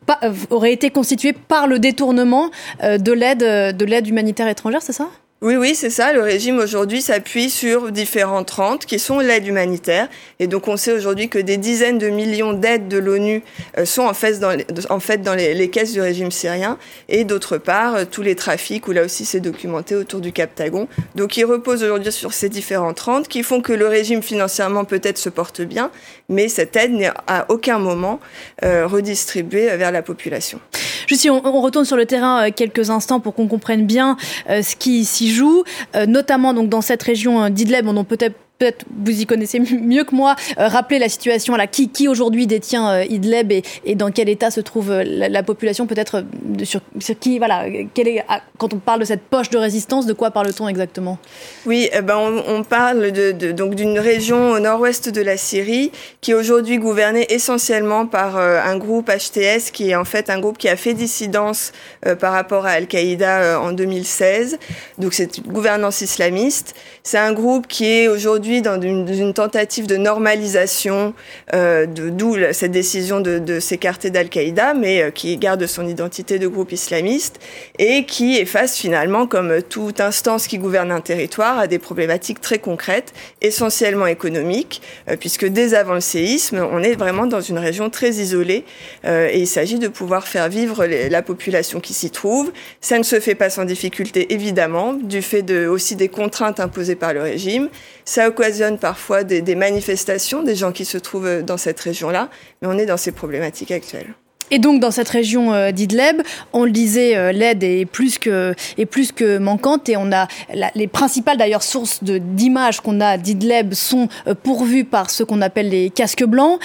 pas, 0.06 0.20
euh, 0.24 0.34
aurait 0.52 0.74
été 0.74 0.92
constitué 0.92 1.34
par 1.34 1.68
le 1.68 1.80
détournement 1.80 2.52
de 2.84 3.12
l'aide 3.12 3.40
de 3.40 3.86
l'aide 3.86 4.08
humanitaire 4.08 4.48
étrangère, 4.48 4.82
c'est 4.82 4.94
ça? 4.94 5.10
Oui, 5.46 5.58
oui, 5.58 5.76
c'est 5.76 5.92
ça. 5.92 6.12
Le 6.12 6.24
régime 6.24 6.58
aujourd'hui 6.58 7.04
s'appuie 7.04 7.52
sur 7.52 7.92
différentes 7.92 8.50
rentes 8.50 8.88
qui 8.88 8.98
sont 8.98 9.20
l'aide 9.20 9.46
humanitaire. 9.46 10.08
Et 10.40 10.48
donc 10.48 10.68
on 10.68 10.76
sait 10.76 10.92
aujourd'hui 10.92 11.30
que 11.30 11.38
des 11.38 11.58
dizaines 11.58 12.00
de 12.00 12.10
millions 12.10 12.54
d'aides 12.54 12.88
de 12.88 12.98
l'ONU 12.98 13.44
euh, 13.78 13.86
sont 13.86 14.02
en 14.02 14.16
fait 14.16 14.40
dans, 14.40 15.36
les, 15.36 15.70
caisses 15.70 15.94
du 15.94 16.02
régime 16.02 16.32
syrien. 16.32 16.80
Et 17.10 17.26
d'autre 17.26 17.60
part, 17.60 17.94
euh, 17.94 18.06
tous 18.10 18.24
les 18.24 18.34
trafics, 18.34 18.88
où 18.88 18.92
là 18.92 19.04
aussi 19.04 19.24
c'est 19.24 19.40
documenté 19.40 19.94
autour 19.94 20.20
du 20.20 20.32
Cap 20.32 20.56
Tagon. 20.56 20.88
Donc 21.14 21.38
il 21.38 21.46
repose 21.46 21.84
aujourd'hui 21.84 22.12
sur 22.12 22.34
ces 22.34 22.50
différentes 22.50 23.00
rentes 23.02 23.28
qui 23.28 23.44
font 23.44 23.62
que 23.62 23.72
le 23.72 23.88
régime 23.88 24.24
financièrement 24.24 24.84
peut-être 24.84 25.20
se 25.20 25.30
porte 25.30 25.62
bien, 25.62 25.92
mais 26.28 26.48
cette 26.48 26.76
aide 26.76 26.94
n'est 26.94 27.12
à 27.28 27.46
aucun 27.50 27.78
moment 27.78 28.20
euh, 28.64 28.88
redistribuée 28.88 29.78
vers 29.78 29.92
la 29.92 30.02
population. 30.02 30.60
Juste 31.08 31.22
si 31.22 31.30
on, 31.30 31.40
retourne 31.62 31.86
sur 31.86 31.98
le 31.98 32.06
terrain 32.06 32.48
euh, 32.48 32.52
quelques 32.56 32.90
instants 32.90 33.20
pour 33.20 33.34
qu'on 33.34 33.48
comprenne 33.48 33.86
bien 33.86 34.18
euh, 34.50 34.62
ce 34.62 34.76
qui 34.76 35.06
s'y 35.06 35.32
joue, 35.32 35.64
euh, 35.96 36.06
notamment 36.06 36.54
donc 36.54 36.70
dans 36.70 36.82
cette 36.82 37.04
région 37.04 37.50
d'Idleb, 37.50 37.88
on 37.88 38.04
peut-être 38.04 38.36
peut-être 38.58 38.86
vous 38.90 39.22
y 39.22 39.26
connaissez 39.26 39.60
mieux 39.82 40.04
que 40.04 40.16
moi, 40.16 40.36
euh, 40.58 40.68
rappeler 40.68 41.00
la 41.00 41.10
situation 41.10 41.56
là, 41.56 41.68
qui, 41.68 41.90
qui 41.90 42.08
aujourd'hui 42.08 42.48
détient 42.48 42.90
euh, 42.90 43.04
Idleb 43.04 43.52
et, 43.52 43.96
dans 43.96 44.12
quel 44.12 44.30
état 44.30 44.52
se 44.52 44.62
trouve 44.62 44.92
euh, 44.92 45.04
la, 45.06 45.30
la 45.30 45.44
population, 45.44 45.88
peut-être 45.88 46.24
euh, 46.62 46.66
sur, 46.66 46.82
qui, 47.20 47.38
voilà, 47.38 47.68
est, 47.68 48.24
ah, 48.28 48.42
quand 48.58 48.74
on 48.74 48.80
parle 48.80 49.02
de 49.02 49.06
cette 49.06 49.22
poche 49.22 49.50
de 49.50 49.58
résistance, 49.58 50.06
de 50.06 50.14
quoi 50.14 50.32
parle-t-on 50.32 50.68
exactement? 50.68 51.18
Oui, 51.66 51.90
eh 51.94 52.02
ben 52.02 52.18
on, 52.18 52.64
parle 52.64 53.12
de, 53.12 53.52
donc 53.52 53.76
d'une 53.76 54.00
région 54.00 54.52
au 54.52 54.60
nord-ouest 54.60 55.10
de 55.10 55.22
la 55.22 55.38
Syrie 55.38 55.92
qui 56.22 56.32
est 56.32 56.34
aujourd'hui 56.34 56.78
gouvernée 56.78 57.26
essentiellement 57.30 58.06
par 58.06 58.38
euh, 58.38 58.60
un 58.64 58.78
groupe 58.78 59.10
HTS 59.10 59.72
qui 59.72 59.90
est 59.90 59.96
en 59.96 60.06
fait 60.06 60.30
un 60.30 60.40
groupe 60.40 60.58
qui 60.58 60.70
a 60.70 60.76
fait 60.76 60.94
dissidence 60.94 61.72
euh, 62.06 62.16
par 62.16 62.34
rapport 62.34 62.66
à 62.66 62.72
Al-Qaïda 62.72 63.60
en 63.60 63.72
2016. 63.72 64.58
Donc 64.98 65.14
c'est 65.14 65.38
une 65.38 65.52
gouvernance 65.52 66.02
islamiste. 66.02 66.76
C'est 67.04 67.18
un 67.18 67.34
groupe 67.34 67.68
qui 67.68 67.86
est 67.86 68.08
aujourd'hui 68.08 68.45
dans 68.62 68.80
une, 68.80 69.34
tentative 69.34 69.88
de 69.88 69.98
normalisation, 69.98 71.14
euh, 71.54 71.86
d'où 71.88 72.38
cette 72.52 72.72
décision 72.72 73.20
de, 73.20 73.60
s'écarter 73.60 74.10
d'Al-Qaïda, 74.10 74.74
mais 74.74 75.02
euh, 75.02 75.12
qui 75.12 75.36
garde 75.38 75.66
son 75.66 75.88
identité 75.88 76.38
de 76.38 76.48
groupe 76.48 76.72
islamiste 76.72 77.40
et 77.80 78.06
qui 78.06 78.38
est 78.38 78.46
face 78.46 78.78
finalement, 78.78 79.26
comme 79.26 79.62
toute 79.64 80.00
instance 80.00 80.48
qui 80.48 80.58
gouverne 80.58 80.92
un 80.92 81.02
territoire, 81.02 81.58
à 81.58 81.68
des 81.68 81.80
problématiques 81.80 82.40
très 82.40 82.60
concrètes, 82.60 83.14
essentiellement 83.42 84.08
économiques, 84.08 84.82
euh, 85.10 85.16
puisque 85.20 85.46
dès 85.46 85.74
avant 85.74 85.96
le 85.96 86.02
séisme, 86.02 86.66
on 86.72 86.84
est 86.84 86.96
vraiment 86.96 87.26
dans 87.26 87.42
une 87.42 87.58
région 87.58 87.90
très 87.90 88.12
isolée 88.12 88.64
et 89.06 89.40
il 89.40 89.48
s'agit 89.48 89.80
de 89.80 89.88
pouvoir 89.88 90.28
faire 90.28 90.50
vivre 90.50 90.86
la 90.86 91.22
population 91.22 91.80
qui 91.80 91.94
s'y 91.94 92.10
trouve. 92.10 92.52
Ça 92.82 92.98
ne 92.98 93.04
se 93.04 93.20
fait 93.20 93.36
pas 93.36 93.50
sans 93.50 93.66
difficulté, 93.66 94.34
évidemment, 94.34 94.94
du 94.94 95.22
fait 95.22 95.50
aussi 95.68 95.96
des 95.96 96.10
contraintes 96.10 96.60
imposées 96.60 96.96
par 96.96 97.14
le 97.14 97.22
régime. 97.22 97.70
Ça 98.04 98.30
occasionne 98.36 98.78
parfois 98.78 99.24
des, 99.24 99.56
manifestations 99.56 100.44
des 100.44 100.56
gens 100.56 100.74
qui 100.74 100.84
se 100.84 100.98
trouvent 100.98 101.42
dans 101.42 101.58
cette 101.58 101.80
région-là, 101.80 102.30
mais 102.62 102.68
on 102.68 102.78
est 102.78 102.86
dans 102.86 102.98
ces 102.98 103.14
problématiques 103.14 103.72
actuelles. 103.72 104.14
Et 104.52 104.60
donc 104.60 104.80
dans 104.80 104.92
cette 104.92 105.10
région 105.10 105.54
euh, 105.54 105.72
d'Idleb, 105.72 106.22
on 106.54 106.66
le 106.66 106.72
disait, 106.72 107.16
euh, 107.16 107.32
l'aide 107.32 107.64
est 107.64 107.86
plus 107.86 108.20
que 108.20 109.38
manquante 109.40 109.90
et 109.90 109.98
on 109.98 110.12
a 110.12 110.28
les 110.76 110.88
principales 110.88 111.38
d'ailleurs 111.38 111.64
sources 111.64 112.04
d'images 112.04 112.80
qu'on 112.80 113.02
a 113.02 113.18
d'Idleb 113.18 113.74
sont 113.74 114.08
euh, 114.28 114.36
pourvues 114.36 114.86
par 114.86 115.10
ce 115.10 115.24
qu'on 115.24 115.42
appelle 115.42 115.70
les 115.70 115.90
casques 115.90 116.26
blancs, 116.26 116.60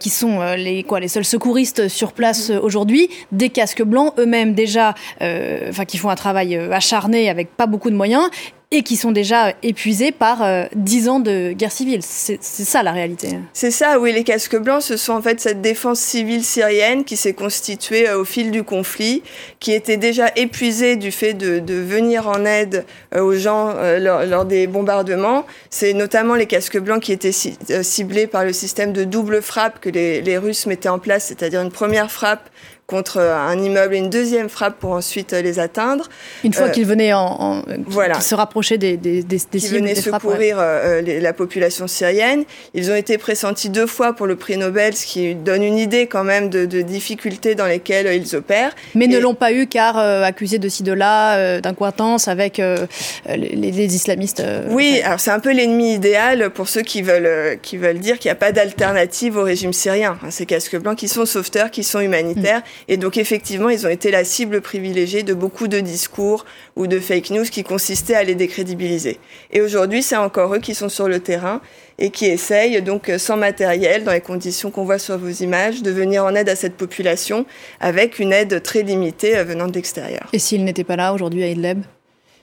qui 0.00 0.10
sont 0.10 0.40
les 0.56 0.82
quoi 0.82 0.98
les 0.98 1.08
seuls 1.08 1.24
secouristes 1.24 1.88
sur 1.88 2.12
place 2.12 2.50
aujourd'hui, 2.50 3.08
des 3.30 3.48
casques 3.48 3.82
blancs 3.82 4.12
eux-mêmes 4.18 4.54
déjà, 4.54 4.94
enfin 5.20 5.84
qui 5.86 5.98
font 5.98 6.10
un 6.10 6.16
travail 6.16 6.56
acharné 6.56 7.30
avec 7.30 7.56
pas 7.56 7.66
beaucoup 7.66 7.90
de 7.90 7.96
moyens 7.96 8.28
et 8.72 8.84
qui 8.84 8.96
sont 8.96 9.10
déjà 9.10 9.52
épuisés 9.64 10.12
par 10.12 10.44
euh, 10.44 10.64
dix 10.76 11.08
ans 11.08 11.18
de 11.18 11.50
guerre 11.50 11.72
civile. 11.72 12.02
C'est 12.02 12.40
ça 12.40 12.84
la 12.84 12.92
réalité. 12.92 13.30
C'est 13.52 13.72
ça, 13.72 13.98
oui. 13.98 14.12
Les 14.12 14.22
casques 14.22 14.56
blancs, 14.56 14.82
ce 14.82 14.96
sont 14.96 15.12
en 15.12 15.22
fait 15.22 15.40
cette 15.40 15.60
défense 15.60 15.98
civile 15.98 16.44
syrienne 16.44 17.04
qui 17.04 17.16
s'est 17.16 17.32
constituée 17.32 18.08
euh, 18.08 18.20
au 18.20 18.24
fil 18.24 18.52
du 18.52 18.62
conflit, 18.62 19.24
qui 19.58 19.72
était 19.72 19.96
déjà 19.96 20.30
épuisée 20.36 20.94
du 20.94 21.10
fait 21.10 21.34
de, 21.34 21.58
de 21.58 21.74
venir 21.74 22.28
en 22.28 22.44
aide 22.44 22.84
euh, 23.12 23.22
aux 23.22 23.34
gens 23.34 23.74
lors, 23.98 24.24
lors, 24.24 24.44
des 24.44 24.68
bombardements. 24.68 25.46
C'est 25.68 25.92
notamment 25.92 26.36
les 26.36 26.46
casques 26.46 26.78
blancs 26.78 27.02
qui 27.02 27.10
étaient 27.10 27.32
ciblés 27.32 28.28
par 28.28 28.44
le 28.44 28.52
système 28.52 28.92
de 28.92 29.02
double 29.02 29.42
frappe 29.42 29.80
que 29.80 29.88
les 29.88 30.38
Russes 30.38 30.66
mettaient 30.66 30.88
en 30.88 31.00
place, 31.00 31.26
c'est-à-dire 31.26 31.60
une 31.60 31.72
première 31.72 32.10
frappe 32.10 32.48
contre 32.90 33.20
un 33.20 33.56
immeuble 33.56 33.94
et 33.94 33.98
une 33.98 34.10
deuxième 34.10 34.48
frappe 34.48 34.80
pour 34.80 34.90
ensuite 34.90 35.32
les 35.32 35.60
atteindre. 35.60 36.08
Une 36.42 36.52
fois 36.52 36.66
euh, 36.66 36.70
qu'ils 36.70 36.86
venaient 36.86 37.12
en, 37.12 37.62
voilà. 37.86 38.20
se 38.20 38.34
rapprocher 38.34 38.78
des, 38.78 38.96
des, 38.96 39.22
des, 39.22 39.38
des 39.50 39.58
cibles, 39.60 39.76
venaient 39.76 39.94
secourir 39.94 40.56
euh, 40.58 41.00
la 41.20 41.32
population 41.32 41.86
syrienne. 41.86 42.42
Ils 42.74 42.90
ont 42.90 42.96
été 42.96 43.16
pressentis 43.16 43.70
deux 43.70 43.86
fois 43.86 44.12
pour 44.12 44.26
le 44.26 44.34
prix 44.34 44.56
Nobel, 44.56 44.96
ce 44.96 45.06
qui 45.06 45.36
donne 45.36 45.62
une 45.62 45.78
idée 45.78 46.08
quand 46.08 46.24
même 46.24 46.50
de, 46.50 46.66
de 46.66 46.82
difficultés 46.82 47.54
dans 47.54 47.66
lesquelles 47.66 48.12
ils 48.12 48.34
opèrent. 48.34 48.74
Mais 48.96 49.06
ne 49.06 49.18
l'ont 49.18 49.36
pas 49.36 49.52
eu 49.52 49.68
car 49.68 49.96
euh, 49.96 50.24
accusés 50.24 50.58
de 50.58 50.68
ci 50.68 50.82
de 50.82 50.92
là, 50.92 51.60
d'incointance 51.60 52.26
avec 52.26 52.58
les, 52.58 53.36
les, 53.54 53.94
islamistes. 53.94 54.42
oui, 54.70 55.00
alors 55.04 55.20
c'est 55.20 55.30
un 55.30 55.38
peu 55.38 55.52
l'ennemi 55.52 55.94
idéal 55.94 56.50
pour 56.50 56.68
ceux 56.68 56.82
qui 56.82 57.02
veulent 57.02 57.58
qui 57.62 57.76
veulent 57.76 58.00
dire 58.00 58.18
qu'il 58.18 58.28
n'y 58.28 58.32
a 58.32 58.40
pas 58.46 58.50
d'alternative 58.50 59.36
au 59.36 59.44
régime 59.44 59.72
syrien. 59.72 60.18
Ces 60.30 60.46
casques 60.46 60.76
blancs 60.76 60.96
qui 60.96 61.06
sont 61.06 61.24
sauveteurs, 61.24 61.70
qui 61.70 61.84
sont 61.84 62.00
humanitaires. 62.00 62.62
Et 62.88 62.96
donc 62.96 63.16
effectivement, 63.16 63.68
ils 63.68 63.86
ont 63.86 63.90
été 63.90 64.10
la 64.10 64.24
cible 64.24 64.60
privilégiée 64.60 65.22
de 65.22 65.34
beaucoup 65.34 65.68
de 65.68 65.80
discours 65.80 66.44
ou 66.76 66.86
de 66.86 66.98
fake 66.98 67.30
news 67.30 67.44
qui 67.44 67.62
consistaient 67.62 68.14
à 68.14 68.24
les 68.24 68.34
décrédibiliser. 68.34 69.18
Et 69.52 69.60
aujourd'hui, 69.60 70.02
c'est 70.02 70.16
encore 70.16 70.54
eux 70.54 70.60
qui 70.60 70.74
sont 70.74 70.88
sur 70.88 71.08
le 71.08 71.20
terrain 71.20 71.60
et 71.98 72.10
qui 72.10 72.26
essayent 72.26 72.80
donc 72.82 73.10
sans 73.18 73.36
matériel, 73.36 74.04
dans 74.04 74.12
les 74.12 74.20
conditions 74.20 74.70
qu'on 74.70 74.84
voit 74.84 74.98
sur 74.98 75.18
vos 75.18 75.28
images, 75.28 75.82
de 75.82 75.90
venir 75.90 76.24
en 76.24 76.34
aide 76.34 76.48
à 76.48 76.56
cette 76.56 76.76
population 76.76 77.44
avec 77.78 78.18
une 78.18 78.32
aide 78.32 78.62
très 78.62 78.82
limitée 78.82 79.36
euh, 79.36 79.44
venant 79.44 79.66
de 79.66 79.72
l'extérieur. 79.72 80.28
Et 80.32 80.38
s'ils 80.38 80.64
n'étaient 80.64 80.84
pas 80.84 80.96
là 80.96 81.12
aujourd'hui 81.12 81.44
à 81.44 81.48
Idlib 81.48 81.82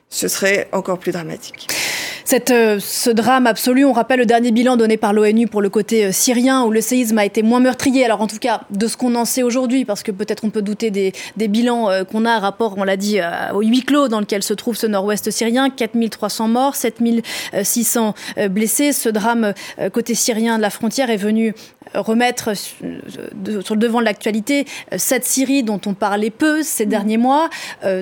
Ce 0.09 0.27
serait 0.27 0.69
encore 0.71 0.99
plus 0.99 1.11
dramatique. 1.11 1.67
Cette, 2.27 2.51
euh, 2.51 2.77
ce 2.81 3.09
drame 3.09 3.47
absolu, 3.47 3.85
on 3.85 3.93
rappelle 3.93 4.19
le 4.19 4.25
dernier 4.25 4.51
bilan 4.51 4.75
donné 4.75 4.97
par 4.97 5.13
l'ONU 5.13 5.47
pour 5.47 5.61
le 5.61 5.69
côté 5.69 6.07
euh, 6.07 6.11
syrien, 6.11 6.65
où 6.65 6.71
le 6.71 6.81
séisme 6.81 7.17
a 7.17 7.23
été 7.23 7.41
moins 7.41 7.61
meurtrier. 7.61 8.03
Alors 8.03 8.19
en 8.19 8.27
tout 8.27 8.37
cas, 8.37 8.63
de 8.69 8.85
ce 8.87 8.97
qu'on 8.97 9.15
en 9.15 9.23
sait 9.23 9.43
aujourd'hui, 9.43 9.85
parce 9.85 10.03
que 10.03 10.11
peut-être 10.11 10.43
on 10.43 10.49
peut 10.49 10.61
douter 10.61 10.91
des, 10.91 11.13
des 11.37 11.47
bilans 11.47 11.89
euh, 11.89 12.03
qu'on 12.03 12.25
a, 12.25 12.37
rapport, 12.39 12.77
on 12.77 12.83
l'a 12.83 12.97
dit, 12.97 13.21
au 13.53 13.61
huis 13.61 13.81
clos 13.81 14.09
dans 14.09 14.19
lequel 14.19 14.43
se 14.43 14.53
trouve 14.53 14.75
ce 14.75 14.87
nord-ouest 14.87 15.31
syrien, 15.31 15.69
4300 15.69 16.49
morts, 16.49 16.75
7600 16.75 18.13
blessés. 18.49 18.91
Ce 18.91 19.07
drame 19.07 19.53
côté 19.93 20.13
syrien 20.13 20.57
de 20.57 20.61
la 20.61 20.69
frontière 20.69 21.09
est 21.09 21.15
venu 21.15 21.53
remettre 21.93 22.53
sur 22.55 23.75
le 23.75 23.79
devant 23.79 23.99
de 23.99 24.05
l'actualité 24.05 24.65
cette 24.95 25.25
Syrie 25.25 25.63
dont 25.63 25.81
on 25.85 25.93
parlait 25.93 26.29
peu 26.29 26.63
ces 26.63 26.85
mm. 26.85 26.89
derniers 26.89 27.17
mois, 27.17 27.49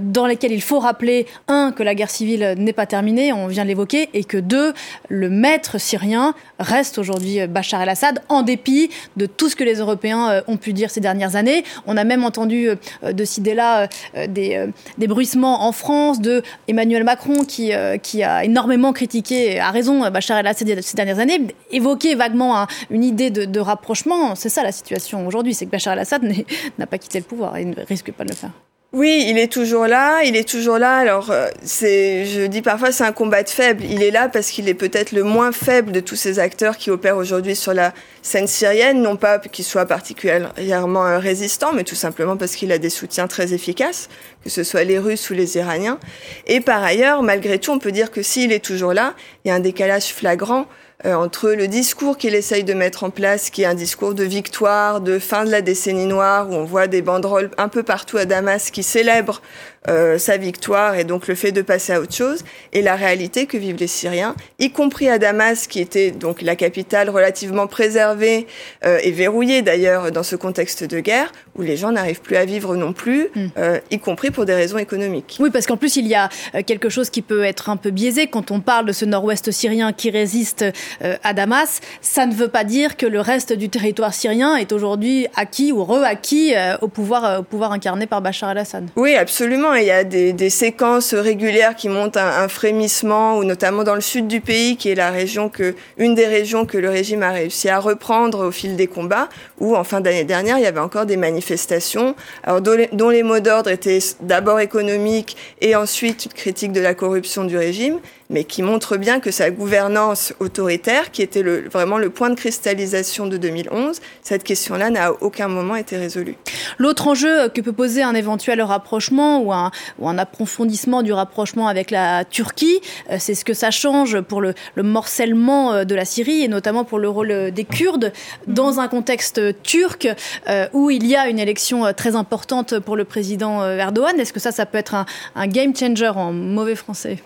dans 0.01 0.25
lesquels 0.25 0.51
il 0.51 0.62
faut 0.62 0.80
rappeler, 0.80 1.27
un, 1.48 1.72
que 1.72 1.84
la 1.84 1.96
guerre 1.96 2.10
civile 2.10 2.56
n'est 2.58 2.74
pas 2.74 2.86
terminée, 2.86 3.34
on 3.34 3.48
vient 3.48 3.63
de 3.63 3.70
l'évoquer, 3.70 4.10
et 4.13 4.24
que 4.24 4.38
deux, 4.38 4.74
le 5.10 5.30
maître 5.30 5.77
syrien 5.80 6.34
reste 6.60 6.98
aujourd'hui 6.98 7.42
euh, 7.42 7.48
Bachar 7.48 7.82
el-Assad, 7.82 8.22
en 8.30 8.42
dépit 8.42 8.89
de 9.18 9.25
tout 9.25 9.50
ce 9.50 9.56
que 9.56 9.63
les 9.63 9.75
Européens 9.75 10.30
euh, 10.30 10.42
ont 10.48 10.58
pu 10.58 10.74
dire 10.74 10.89
ces 10.89 11.00
dernières 11.00 11.36
années. 11.36 11.63
On 11.86 11.98
a 11.98 12.04
même 12.04 12.24
entendu 12.24 12.70
euh, 12.70 13.13
de 13.13 13.25
ci, 13.25 13.42
là 13.46 13.88
des, 14.27 14.68
des 14.98 15.08
bruissements 15.08 15.68
en 15.68 15.72
France 15.72 16.20
de 16.20 16.42
Emmanuel 16.68 17.04
Macron 17.04 17.44
qui, 17.44 17.72
qui 18.01 18.24
a 18.24 18.44
énormément 18.44 18.92
critiqué, 18.92 19.60
a 19.60 19.70
raison, 19.70 20.10
Bachar 20.10 20.39
el-Assad 20.39 20.82
ces 20.82 20.96
dernières 20.96 21.20
années, 21.20 21.42
évoquer 21.72 22.15
vaguement 22.15 22.65
une 22.89 23.04
idée 23.04 23.30
de, 23.30 23.46
de 23.46 23.60
rapprochement. 23.75 24.36
C'est 24.36 24.50
ça 24.50 24.63
la 24.63 24.72
situation 24.72 25.27
aujourd'hui, 25.27 25.53
c'est 25.53 25.65
que 25.65 25.72
Bachar 25.72 25.94
el-Assad 25.94 26.24
n'a 26.79 26.88
pas 26.88 26.98
quitté 26.98 27.20
le 27.20 27.25
pouvoir 27.25 27.58
et 27.58 27.65
ne 27.65 27.75
risque 27.86 28.12
pas 28.12 28.24
de 28.24 28.29
le 28.29 28.36
faire. 28.36 28.51
Oui, 28.94 29.25
il 29.27 29.38
est 29.38 29.51
toujours 29.51 29.88
là, 29.88 30.24
il 30.24 30.38
est 30.38 30.48
toujours 30.48 30.77
là. 30.77 30.96
Alors, 30.96 31.29
euh, 31.29 31.50
c'est, 31.63 32.25
je 32.25 32.46
dis 32.46 32.62
parfois, 32.62 32.94
c'est 32.94 33.03
un 33.03 33.12
combat 33.12 33.44
de 33.44 33.50
faible. 33.50 33.84
Il 33.84 34.01
est 34.01 34.10
là 34.10 34.29
parce 34.29 34.51
qu'il 34.51 34.70
est 34.70 34.74
peut-être 34.74 35.12
le 35.12 35.24
moins 35.24 35.51
faible 35.51 35.91
de 35.91 36.00
tous 36.00 36.15
ces 36.15 36.39
acteurs 36.39 36.77
qui 36.77 36.91
opèrent 36.91 37.17
aujourd'hui 37.17 37.58
sur 37.58 37.74
la 37.74 37.94
scène 38.22 38.48
syrienne. 38.48 39.01
Non 39.01 39.17
pas 39.17 39.38
qu'il 39.39 39.65
soit 39.65 39.86
particulièrement 39.86 41.05
euh, 41.05 41.17
résistant, 41.17 41.74
mais 41.74 41.84
tout 41.84 41.96
simplement 41.96 42.38
parce 42.38 42.55
qu'il 42.55 42.72
a 42.72 42.77
des 42.77 42.89
soutiens 42.89 43.27
très 43.27 43.53
efficaces, 43.53 44.08
que 44.46 44.50
ce 44.50 44.63
soit 44.63 44.86
les 44.86 44.98
Russes 44.98 45.29
ou 45.29 45.34
les 45.34 45.58
Iraniens. 45.58 46.00
Et 46.48 46.62
par 46.62 46.82
ailleurs, 46.82 47.22
malgré 47.22 47.60
tout, 47.60 47.72
on 47.72 47.79
peut 47.79 47.91
dire 47.91 48.12
que 48.12 48.22
s'il 48.22 48.53
est 48.53 48.63
toujours 48.63 48.94
là, 48.94 49.13
il 49.44 49.50
y 49.50 49.51
a 49.51 49.55
un 49.55 49.60
décalage 49.60 50.13
flagrant 50.13 50.67
entre 51.04 51.52
le 51.52 51.68
discours 51.68 52.18
qu'il 52.18 52.36
essaye 52.36 52.64
de 52.64 52.74
mettre 52.74 53.04
en 53.04 53.10
place, 53.10 53.50
qui 53.50 53.64
est 53.64 53.66
un 53.66 53.74
discours 53.74 54.14
de 54.14 54.24
victoire, 54.24 55.02
de 55.02 55.20
fin 55.20 55.44
de 55.44 55.52
la 55.52 55.62
décennie 55.62 56.06
noire, 56.06 56.50
où 56.50 56.54
on 56.54 56.64
voit 56.64 56.88
des 56.88 57.02
banderoles 57.02 57.52
un 57.58 57.68
peu 57.68 57.84
partout 57.84 58.18
à 58.18 58.25
Damas 58.25 58.72
qui 58.72 58.82
célèbrent 58.82 59.42
euh, 59.88 60.18
sa 60.18 60.38
victoire 60.38 60.96
et 60.96 61.04
donc 61.04 61.27
le 61.27 61.36
fait 61.36 61.51
de 61.51 61.62
passer 61.62 61.94
à 61.94 62.01
autre 62.01 62.13
chose, 62.13 62.44
et 62.74 62.82
la 62.82 62.96
réalité 62.96 63.46
que 63.46 63.58
vivent 63.58 63.77
les 63.77 63.88
Syriens, 63.88 64.36
y 64.60 64.72
compris 64.72 65.10
à 65.10 65.20
Damas, 65.20 65.68
qui 65.68 65.80
était 65.80 66.12
donc 66.12 66.42
la 66.42 66.56
capitale 66.56 67.10
relativement 67.10 67.68
préservée 67.68 68.48
euh, 68.84 68.98
et 69.04 69.12
verrouillée 69.12 69.62
d'ailleurs 69.62 70.12
dans 70.12 70.24
ce 70.24 70.36
contexte 70.36 70.84
de 70.84 71.00
guerre, 71.00 71.32
où 71.56 71.62
les 71.62 71.77
gens 71.77 71.92
n'arrivent 71.92 72.22
plus 72.22 72.36
à 72.36 72.46
vivre 72.46 72.75
non 72.75 72.94
plus, 72.94 73.30
hmm. 73.36 73.48
euh, 73.58 73.80
y 73.92 74.00
compris 74.00 74.32
pour 74.32 74.46
des 74.46 74.56
raisons 74.56 74.77
économiques. 74.77 75.38
Oui, 75.39 75.50
parce 75.51 75.68
qu'en 75.68 75.77
plus 75.77 75.96
il 75.98 76.08
y 76.08 76.15
a 76.15 76.30
quelque 76.65 76.89
chose 76.89 77.10
qui 77.10 77.22
peut 77.22 77.44
être 77.44 77.70
un 77.70 77.77
peu 77.77 77.92
biaisé 77.92 78.27
quand 78.27 78.51
on 78.51 78.62
parle 78.62 78.86
de 78.86 78.92
ce 78.92 79.06
nord-ouest 79.06 79.51
syrien 79.51 79.94
qui 79.94 80.10
résiste 80.10 80.65
à 81.01 81.34
Damas. 81.34 81.80
Ça 82.01 82.25
ne 82.25 82.34
veut 82.34 82.48
pas 82.48 82.63
dire 82.63 82.98
que 82.98 83.06
le 83.06 83.20
reste 83.20 83.54
du 83.54 83.70
territoire 83.70 84.13
syrien 84.13 84.56
est 84.56 84.72
aujourd'hui 84.72 85.27
acquis 85.36 85.72
ou 85.72 85.84
re-acquis 85.84 86.54
au 86.82 86.88
pouvoir, 86.88 87.42
au 87.42 87.44
pouvoir 87.44 87.72
incarné 87.72 88.08
par 88.08 88.22
Bachar 88.22 88.51
el-Assad. 88.51 88.88
Oui, 88.96 89.15
absolument 89.15 89.75
il 89.75 89.86
y 89.86 89.91
a 89.91 90.03
des, 90.03 90.50
séquences 90.50 91.13
régulières 91.13 91.75
qui 91.75 91.89
montent 91.89 92.17
un, 92.17 92.48
frémissement, 92.48 93.38
ou 93.38 93.44
notamment 93.44 93.84
dans 93.84 93.96
le 93.96 94.01
sud 94.01 94.27
du 94.27 94.41
pays, 94.41 94.77
qui 94.77 94.89
est 94.89 94.96
la 94.96 95.12
région 95.12 95.50
que, 95.50 95.75
une 95.98 96.15
des 96.15 96.27
régions 96.27 96.65
que 96.65 96.77
le 96.77 96.89
régime 96.89 97.24
a 97.24 97.32
réussi 97.32 97.70
à 97.70 97.79
reprendre 97.79 98.48
au 98.48 98.51
fil 98.51 98.75
des 98.75 98.88
combats, 98.88 99.29
où 99.60 99.75
en 99.75 99.84
fin 99.84 100.01
d'année 100.01 100.24
dernière, 100.24 100.58
il 100.58 100.63
y 100.63 100.67
avait 100.67 100.79
encore 100.79 101.05
des 101.05 101.17
manifestations, 101.17 102.15
dont 102.48 103.10
les, 103.10 103.24
mots 103.24 103.39
d'ordre 103.39 103.70
étaient 103.70 104.00
d'abord 104.22 104.60
économiques 104.60 105.38
et 105.62 105.75
ensuite 105.75 106.34
critique 106.34 106.72
de 106.72 106.82
la 106.82 106.94
corruption 106.94 107.44
du 107.44 107.58
régime, 107.58 108.00
mais 108.29 108.44
qui 108.44 108.63
montre 108.63 108.98
bien 108.98 109.20
que 109.20 109.32
sa 109.32 109.51
gouvernance 109.51 110.34
autoritaire, 110.39 111.12
qui 111.12 111.22
était 111.22 111.41
le, 111.41 111.67
vraiment 111.70 111.98
le 111.98 112.10
point 112.10 112.29
de 112.29 112.36
cristallisation 112.36 113.27
de 113.27 113.38
2011, 113.38 114.00
cette 114.22 114.44
question-là 114.44 114.89
n'a 114.89 115.08
à 115.08 115.12
aucun 115.22 115.48
moment 115.48 115.75
été 115.75 115.98
résolue. 115.98 116.36
L'autre 116.77 117.08
enjeu 117.08 117.50
que 117.50 117.62
peut 117.62 117.74
poser 117.74 118.03
un 118.03 118.15
éventuel 118.15 118.62
rapprochement 118.62 119.39
ou 119.39 119.53
un, 119.53 119.72
ou 120.00 120.10
un 120.10 120.17
approfondissement 120.17 121.03
du 121.03 121.13
rapprochement 121.13 121.67
avec 121.67 121.91
la 121.91 122.25
Turquie, 122.25 122.79
euh, 123.12 123.17
c'est 123.20 123.36
ce 123.36 123.46
que 123.46 123.53
ça 123.53 123.72
change 123.72 124.22
pour 124.22 124.41
le, 124.41 124.53
le, 124.75 124.84
morcellement 124.84 125.74
euh, 125.74 125.84
de 125.84 125.96
la 125.96 126.05
Syrie 126.05 126.44
et 126.44 126.48
notamment 126.48 126.84
pour 126.84 127.00
le 127.00 127.10
rôle 127.10 127.51
des 127.51 127.63
Kurdes 127.63 128.12
dans 128.48 128.79
un 128.79 128.88
contexte 128.88 129.41
turc 129.63 130.08
euh, 130.50 130.67
où 130.74 130.89
il 130.89 131.05
y 131.05 131.15
a 131.15 131.27
une 131.27 131.39
élection 131.39 131.94
très 131.94 132.15
importante 132.15 132.79
pour 132.79 132.96
le 132.96 133.03
président 133.03 133.65
Erdogan. 133.65 134.20
Est-ce 134.20 134.34
que 134.34 134.39
ça, 134.39 134.51
ça 134.51 134.65
peut 134.65 134.77
être 134.77 134.96
un, 134.96 135.05
un 135.36 135.48
game 135.48 135.75
changer 135.75 136.12
en 136.15 136.32
mauvais 136.32 136.75
français? 136.75 137.17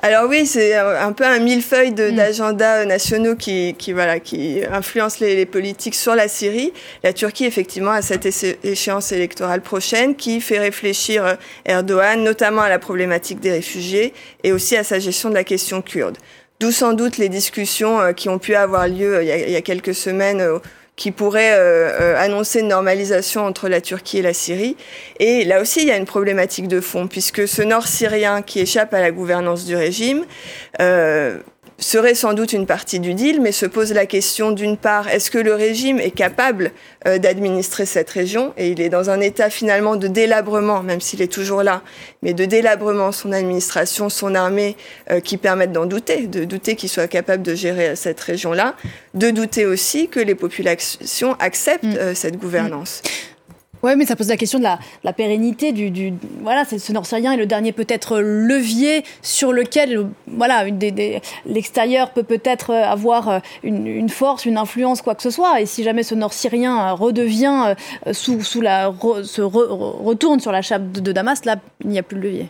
Alors 0.00 0.28
oui, 0.28 0.46
c'est 0.46 0.76
un 0.76 1.12
peu 1.12 1.24
un 1.24 1.40
millefeuille 1.40 1.90
mm. 1.90 2.14
d'agendas 2.14 2.84
nationaux 2.84 3.34
qui, 3.34 3.74
qui, 3.76 3.92
voilà, 3.92 4.20
qui 4.20 4.62
influencent 4.70 5.18
les, 5.20 5.44
politiques 5.44 5.96
sur 5.96 6.14
la 6.14 6.28
Syrie. 6.28 6.72
La 7.02 7.12
Turquie, 7.12 7.46
effectivement, 7.46 7.90
a 7.90 8.02
cette 8.02 8.26
échéance 8.64 9.10
électorale 9.10 9.60
prochaine 9.60 10.14
qui 10.14 10.40
fait 10.40 10.60
réfléchir 10.60 11.24
euh, 11.24 11.34
Erdogan, 11.64 12.22
notamment 12.22 12.62
à 12.62 12.68
la 12.68 12.78
problématique 12.78 13.40
des 13.40 13.50
réfugiés 13.50 14.14
et 14.44 14.52
aussi 14.52 14.76
à 14.76 14.84
sa 14.84 15.00
gestion 15.00 15.30
de 15.30 15.34
la 15.34 15.44
question 15.44 15.82
kurde. 15.82 16.16
D'où 16.60 16.70
sans 16.70 16.92
doute 16.92 17.18
les 17.18 17.28
discussions 17.28 18.00
euh, 18.00 18.12
qui 18.12 18.28
ont 18.28 18.38
pu 18.38 18.54
avoir 18.54 18.86
lieu 18.86 19.16
euh, 19.16 19.22
il 19.24 19.28
y 19.28 19.32
a, 19.32 19.38
il 19.38 19.50
y 19.50 19.56
a 19.56 19.62
quelques 19.62 19.94
semaines 19.94 20.60
qui 20.98 21.12
pourrait 21.12 21.52
euh, 21.52 21.90
euh, 22.00 22.16
annoncer 22.18 22.60
une 22.60 22.68
normalisation 22.68 23.46
entre 23.46 23.68
la 23.68 23.80
Turquie 23.80 24.18
et 24.18 24.22
la 24.22 24.34
Syrie. 24.34 24.76
Et 25.20 25.44
là 25.44 25.60
aussi, 25.62 25.80
il 25.80 25.86
y 25.86 25.92
a 25.92 25.96
une 25.96 26.04
problématique 26.04 26.66
de 26.66 26.80
fond, 26.80 27.06
puisque 27.06 27.46
ce 27.46 27.62
nord 27.62 27.86
syrien 27.86 28.42
qui 28.42 28.58
échappe 28.58 28.92
à 28.92 29.00
la 29.00 29.12
gouvernance 29.12 29.64
du 29.64 29.76
régime, 29.76 30.24
euh, 30.80 31.38
serait 31.78 32.14
sans 32.14 32.34
doute 32.34 32.52
une 32.52 32.66
partie 32.66 32.98
du 32.98 33.14
deal, 33.14 33.40
mais 33.40 33.52
se 33.52 33.66
pose 33.66 33.92
la 33.92 34.06
question 34.06 34.50
d'une 34.50 34.76
part, 34.76 35.08
est-ce 35.08 35.30
que 35.30 35.38
le 35.38 35.54
régime 35.54 36.00
est 36.00 36.10
capable 36.10 36.72
euh, 37.06 37.18
d'administrer 37.18 37.86
cette 37.86 38.10
région? 38.10 38.52
Et 38.56 38.70
il 38.70 38.80
est 38.80 38.88
dans 38.88 39.10
un 39.10 39.20
état 39.20 39.48
finalement 39.48 39.96
de 39.96 40.08
délabrement, 40.08 40.82
même 40.82 41.00
s'il 41.00 41.22
est 41.22 41.32
toujours 41.32 41.62
là, 41.62 41.82
mais 42.22 42.34
de 42.34 42.44
délabrement, 42.44 43.12
son 43.12 43.32
administration, 43.32 44.08
son 44.08 44.34
armée, 44.34 44.76
euh, 45.10 45.20
qui 45.20 45.36
permettent 45.36 45.72
d'en 45.72 45.86
douter, 45.86 46.26
de 46.26 46.44
douter 46.44 46.74
qu'il 46.74 46.88
soit 46.88 47.08
capable 47.08 47.42
de 47.42 47.54
gérer 47.54 47.94
cette 47.94 48.20
région-là, 48.20 48.74
de 49.14 49.30
douter 49.30 49.64
aussi 49.64 50.08
que 50.08 50.20
les 50.20 50.34
populations 50.34 51.36
acceptent 51.38 51.84
mm. 51.84 51.96
euh, 51.96 52.14
cette 52.14 52.38
gouvernance. 52.38 53.02
Mm. 53.04 53.37
Oui, 53.82 53.92
mais 53.96 54.06
ça 54.06 54.16
pose 54.16 54.28
la 54.28 54.36
question 54.36 54.58
de 54.58 54.64
la, 54.64 55.12
pérennité 55.12 55.72
du, 55.72 56.12
voilà, 56.42 56.64
ce 56.64 56.92
nord 56.92 57.06
syrien 57.06 57.32
est 57.32 57.36
le 57.36 57.46
dernier 57.46 57.72
peut-être 57.72 58.18
levier 58.18 59.04
sur 59.22 59.52
lequel 59.52 60.06
voilà, 60.26 60.64
l'extérieur 61.46 62.10
peut 62.10 62.22
peut-être 62.22 62.72
avoir 62.72 63.40
une, 63.62 64.08
force, 64.08 64.46
une 64.46 64.58
influence, 64.58 65.02
quoi 65.02 65.14
que 65.14 65.22
ce 65.22 65.30
soit. 65.30 65.60
Et 65.60 65.66
si 65.66 65.82
jamais 65.82 66.02
ce 66.02 66.14
nord 66.14 66.32
syrien 66.32 66.92
redevient 66.92 67.74
euh, 68.06 68.12
sous, 68.12 68.42
sous 68.42 68.60
la 68.60 68.92
se 69.22 69.42
retourne 69.42 70.40
sur 70.40 70.52
la 70.52 70.62
chape 70.62 70.90
de 70.92 71.12
Damas, 71.12 71.44
là, 71.44 71.56
il 71.84 71.90
n'y 71.90 71.98
a 71.98 72.02
plus 72.02 72.16
de 72.16 72.22
levier. 72.22 72.46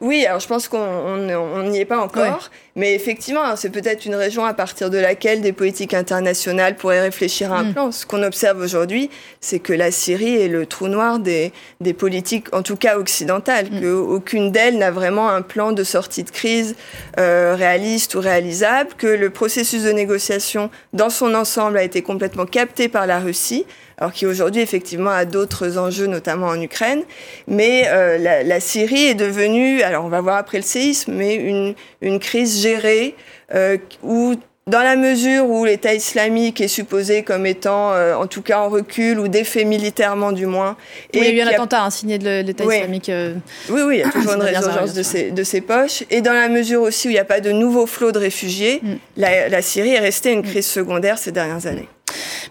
Oui, 0.00 0.24
alors 0.26 0.40
je 0.40 0.46
pense 0.46 0.68
qu'on 0.68 1.16
n'y 1.64 1.80
est 1.80 1.84
pas 1.84 1.98
encore, 1.98 2.50
mais 2.76 2.94
effectivement, 2.94 3.42
hein, 3.42 3.56
c'est 3.56 3.70
peut-être 3.70 4.06
une 4.06 4.14
région 4.14 4.44
à 4.44 4.54
partir 4.54 4.90
de 4.90 4.98
laquelle 4.98 5.40
des 5.40 5.52
politiques 5.52 5.92
internationales 5.94 6.76
pourraient 6.76 7.00
réfléchir 7.00 7.52
à 7.52 7.58
un 7.58 7.64
mm. 7.64 7.72
plan. 7.72 7.92
Ce 7.92 8.06
qu'on 8.06 8.22
observe 8.22 8.60
aujourd'hui, 8.60 9.10
c'est 9.40 9.58
que 9.58 9.72
la 9.72 9.90
Syrie 9.90 10.36
est 10.36 10.48
le 10.48 10.66
trou 10.66 10.86
noir 10.86 11.18
des, 11.18 11.52
des 11.80 11.94
politiques, 11.94 12.54
en 12.54 12.62
tout 12.62 12.76
cas 12.76 12.96
occidentales, 12.98 13.66
mm. 13.70 13.80
qu'aucune 13.80 14.52
d'elles 14.52 14.78
n'a 14.78 14.92
vraiment 14.92 15.28
un 15.28 15.42
plan 15.42 15.72
de 15.72 15.82
sortie 15.82 16.22
de 16.22 16.30
crise 16.30 16.76
euh, 17.18 17.54
réaliste 17.56 18.14
ou 18.14 18.20
réalisable, 18.20 18.90
que 18.96 19.08
le 19.08 19.30
processus 19.30 19.82
de 19.82 19.90
négociation 19.90 20.70
dans 20.92 21.10
son 21.10 21.34
ensemble 21.34 21.78
a 21.78 21.82
été 21.82 22.02
complètement 22.02 22.46
capté 22.46 22.88
par 22.88 23.06
la 23.06 23.18
Russie 23.18 23.66
alors 23.98 24.12
qui 24.12 24.26
aujourd'hui 24.26 24.62
effectivement 24.62 25.10
a 25.10 25.24
d'autres 25.24 25.76
enjeux, 25.78 26.06
notamment 26.06 26.46
en 26.46 26.60
Ukraine. 26.60 27.02
Mais 27.46 27.84
euh, 27.88 28.18
la, 28.18 28.42
la, 28.42 28.60
Syrie 28.60 29.06
est 29.06 29.14
devenue, 29.14 29.82
alors 29.82 30.04
on 30.04 30.08
va 30.08 30.20
voir 30.20 30.36
après 30.36 30.58
le 30.58 30.64
séisme, 30.64 31.12
mais 31.14 31.34
une, 31.34 31.74
une 32.00 32.18
crise 32.18 32.60
gérée 32.60 33.14
euh, 33.54 33.76
où 34.02 34.34
dans 34.68 34.82
la 34.82 34.96
mesure 34.96 35.48
où 35.48 35.64
l'État 35.64 35.94
islamique 35.94 36.60
est 36.60 36.68
supposé 36.68 37.22
comme 37.22 37.46
étant, 37.46 37.92
euh, 37.92 38.14
en 38.14 38.26
tout 38.26 38.42
cas 38.42 38.60
en 38.60 38.68
recul 38.68 39.18
ou 39.18 39.26
défait 39.26 39.64
militairement 39.64 40.30
du 40.30 40.46
moins. 40.46 40.76
Et 41.12 41.18
il 41.18 41.24
y 41.24 41.28
a 41.28 41.32
eu 41.32 41.40
un 41.40 41.46
attentat 41.46 41.82
hein, 41.82 41.90
signé 41.90 42.18
de 42.18 42.42
l'État 42.42 42.64
islamique. 42.64 43.08
Euh, 43.08 43.34
oui, 43.70 43.80
oui, 43.86 43.96
il 43.96 44.00
y 44.00 44.02
a 44.02 44.10
toujours 44.10 44.32
une 44.34 44.42
résurgence 44.42 44.92
de 44.92 45.02
ses, 45.02 45.30
de 45.30 45.42
ses 45.42 45.62
poches. 45.62 46.04
Et 46.10 46.20
dans 46.20 46.34
la 46.34 46.48
mesure 46.48 46.82
aussi 46.82 47.08
où 47.08 47.10
il 47.10 47.14
n'y 47.14 47.18
a 47.18 47.24
pas 47.24 47.40
de 47.40 47.50
nouveaux 47.50 47.86
flots 47.86 48.12
de 48.12 48.18
réfugiés, 48.18 48.80
mm. 48.82 48.94
la, 49.16 49.48
la, 49.48 49.62
Syrie 49.62 49.94
est 49.94 50.00
restée 50.00 50.32
une 50.32 50.42
crise 50.42 50.66
secondaire 50.66 51.18
ces 51.18 51.32
dernières 51.32 51.66
années. 51.66 51.88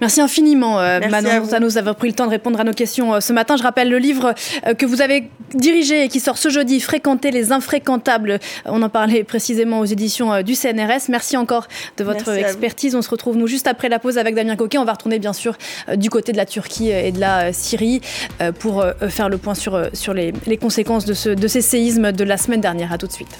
Merci 0.02 0.22
infiniment, 0.22 0.80
euh, 0.80 1.00
Manon 1.10 1.42
Montanos, 1.42 1.74
d'avoir 1.74 1.96
pris 1.96 2.08
le 2.08 2.14
temps 2.14 2.26
de 2.26 2.32
répondre 2.32 2.60
à 2.60 2.64
nos 2.64 2.74
questions 2.74 3.16
euh, 3.16 3.20
ce 3.20 3.34
matin. 3.34 3.58
Je 3.58 3.64
rappelle 3.64 3.90
le 3.90 3.98
livre 3.98 4.34
euh, 4.66 4.74
que 4.74 4.86
vous 4.86 5.02
avez 5.02 5.30
dirigé 5.54 6.04
et 6.04 6.08
qui 6.08 6.20
sort 6.20 6.38
ce 6.38 6.50
jeudi, 6.50 6.80
Fréquenter 6.80 7.32
les 7.32 7.52
infréquentables. 7.52 8.40
On 8.66 8.82
en 8.82 8.90
parlait 8.90 9.24
précisément 9.24 9.80
aux 9.80 9.86
éditions 9.86 10.42
du 10.42 10.56
CNRS. 10.56 11.10
Merci 11.10 11.38
encore 11.38 11.68
de 11.98 12.04
votre 12.04 12.30
expertise. 12.30 12.96
On 12.96 13.02
se 13.02 13.10
retrouve, 13.10 13.38
nous, 13.38 13.48
juste 13.48 13.68
après 13.68 13.90
la 13.90 14.00
pause 14.00 14.18
avec 14.18 14.36
Damien 14.36 14.56
Coquet. 14.56 14.78
On 14.78 14.86
va 14.86 14.94
retourner, 14.94 15.20
bien 15.20 15.34
sûr, 15.34 15.58
du 15.96 16.10
côté 16.10 16.32
de 16.32 16.38
la 16.38 16.46
Turquie 16.46 16.90
et 16.90 17.12
de 17.12 17.20
la 17.20 17.54
Syrie 17.54 18.02
pour 18.60 18.86
faire 19.10 19.30
le 19.30 19.38
point 19.38 19.56
sur, 19.56 19.90
sur 19.94 20.14
les, 20.14 20.34
les 20.46 20.58
conséquences 20.58 21.06
de, 21.06 21.14
ce, 21.14 21.30
de 21.30 21.48
ces 21.48 21.62
séismes 21.62 22.12
de 22.12 22.24
la 22.24 22.38
semaine 22.38 22.62
dernière. 22.62 22.92
À 22.92 22.98
tout 22.98 23.08
de 23.08 23.14
suite. 23.14 23.38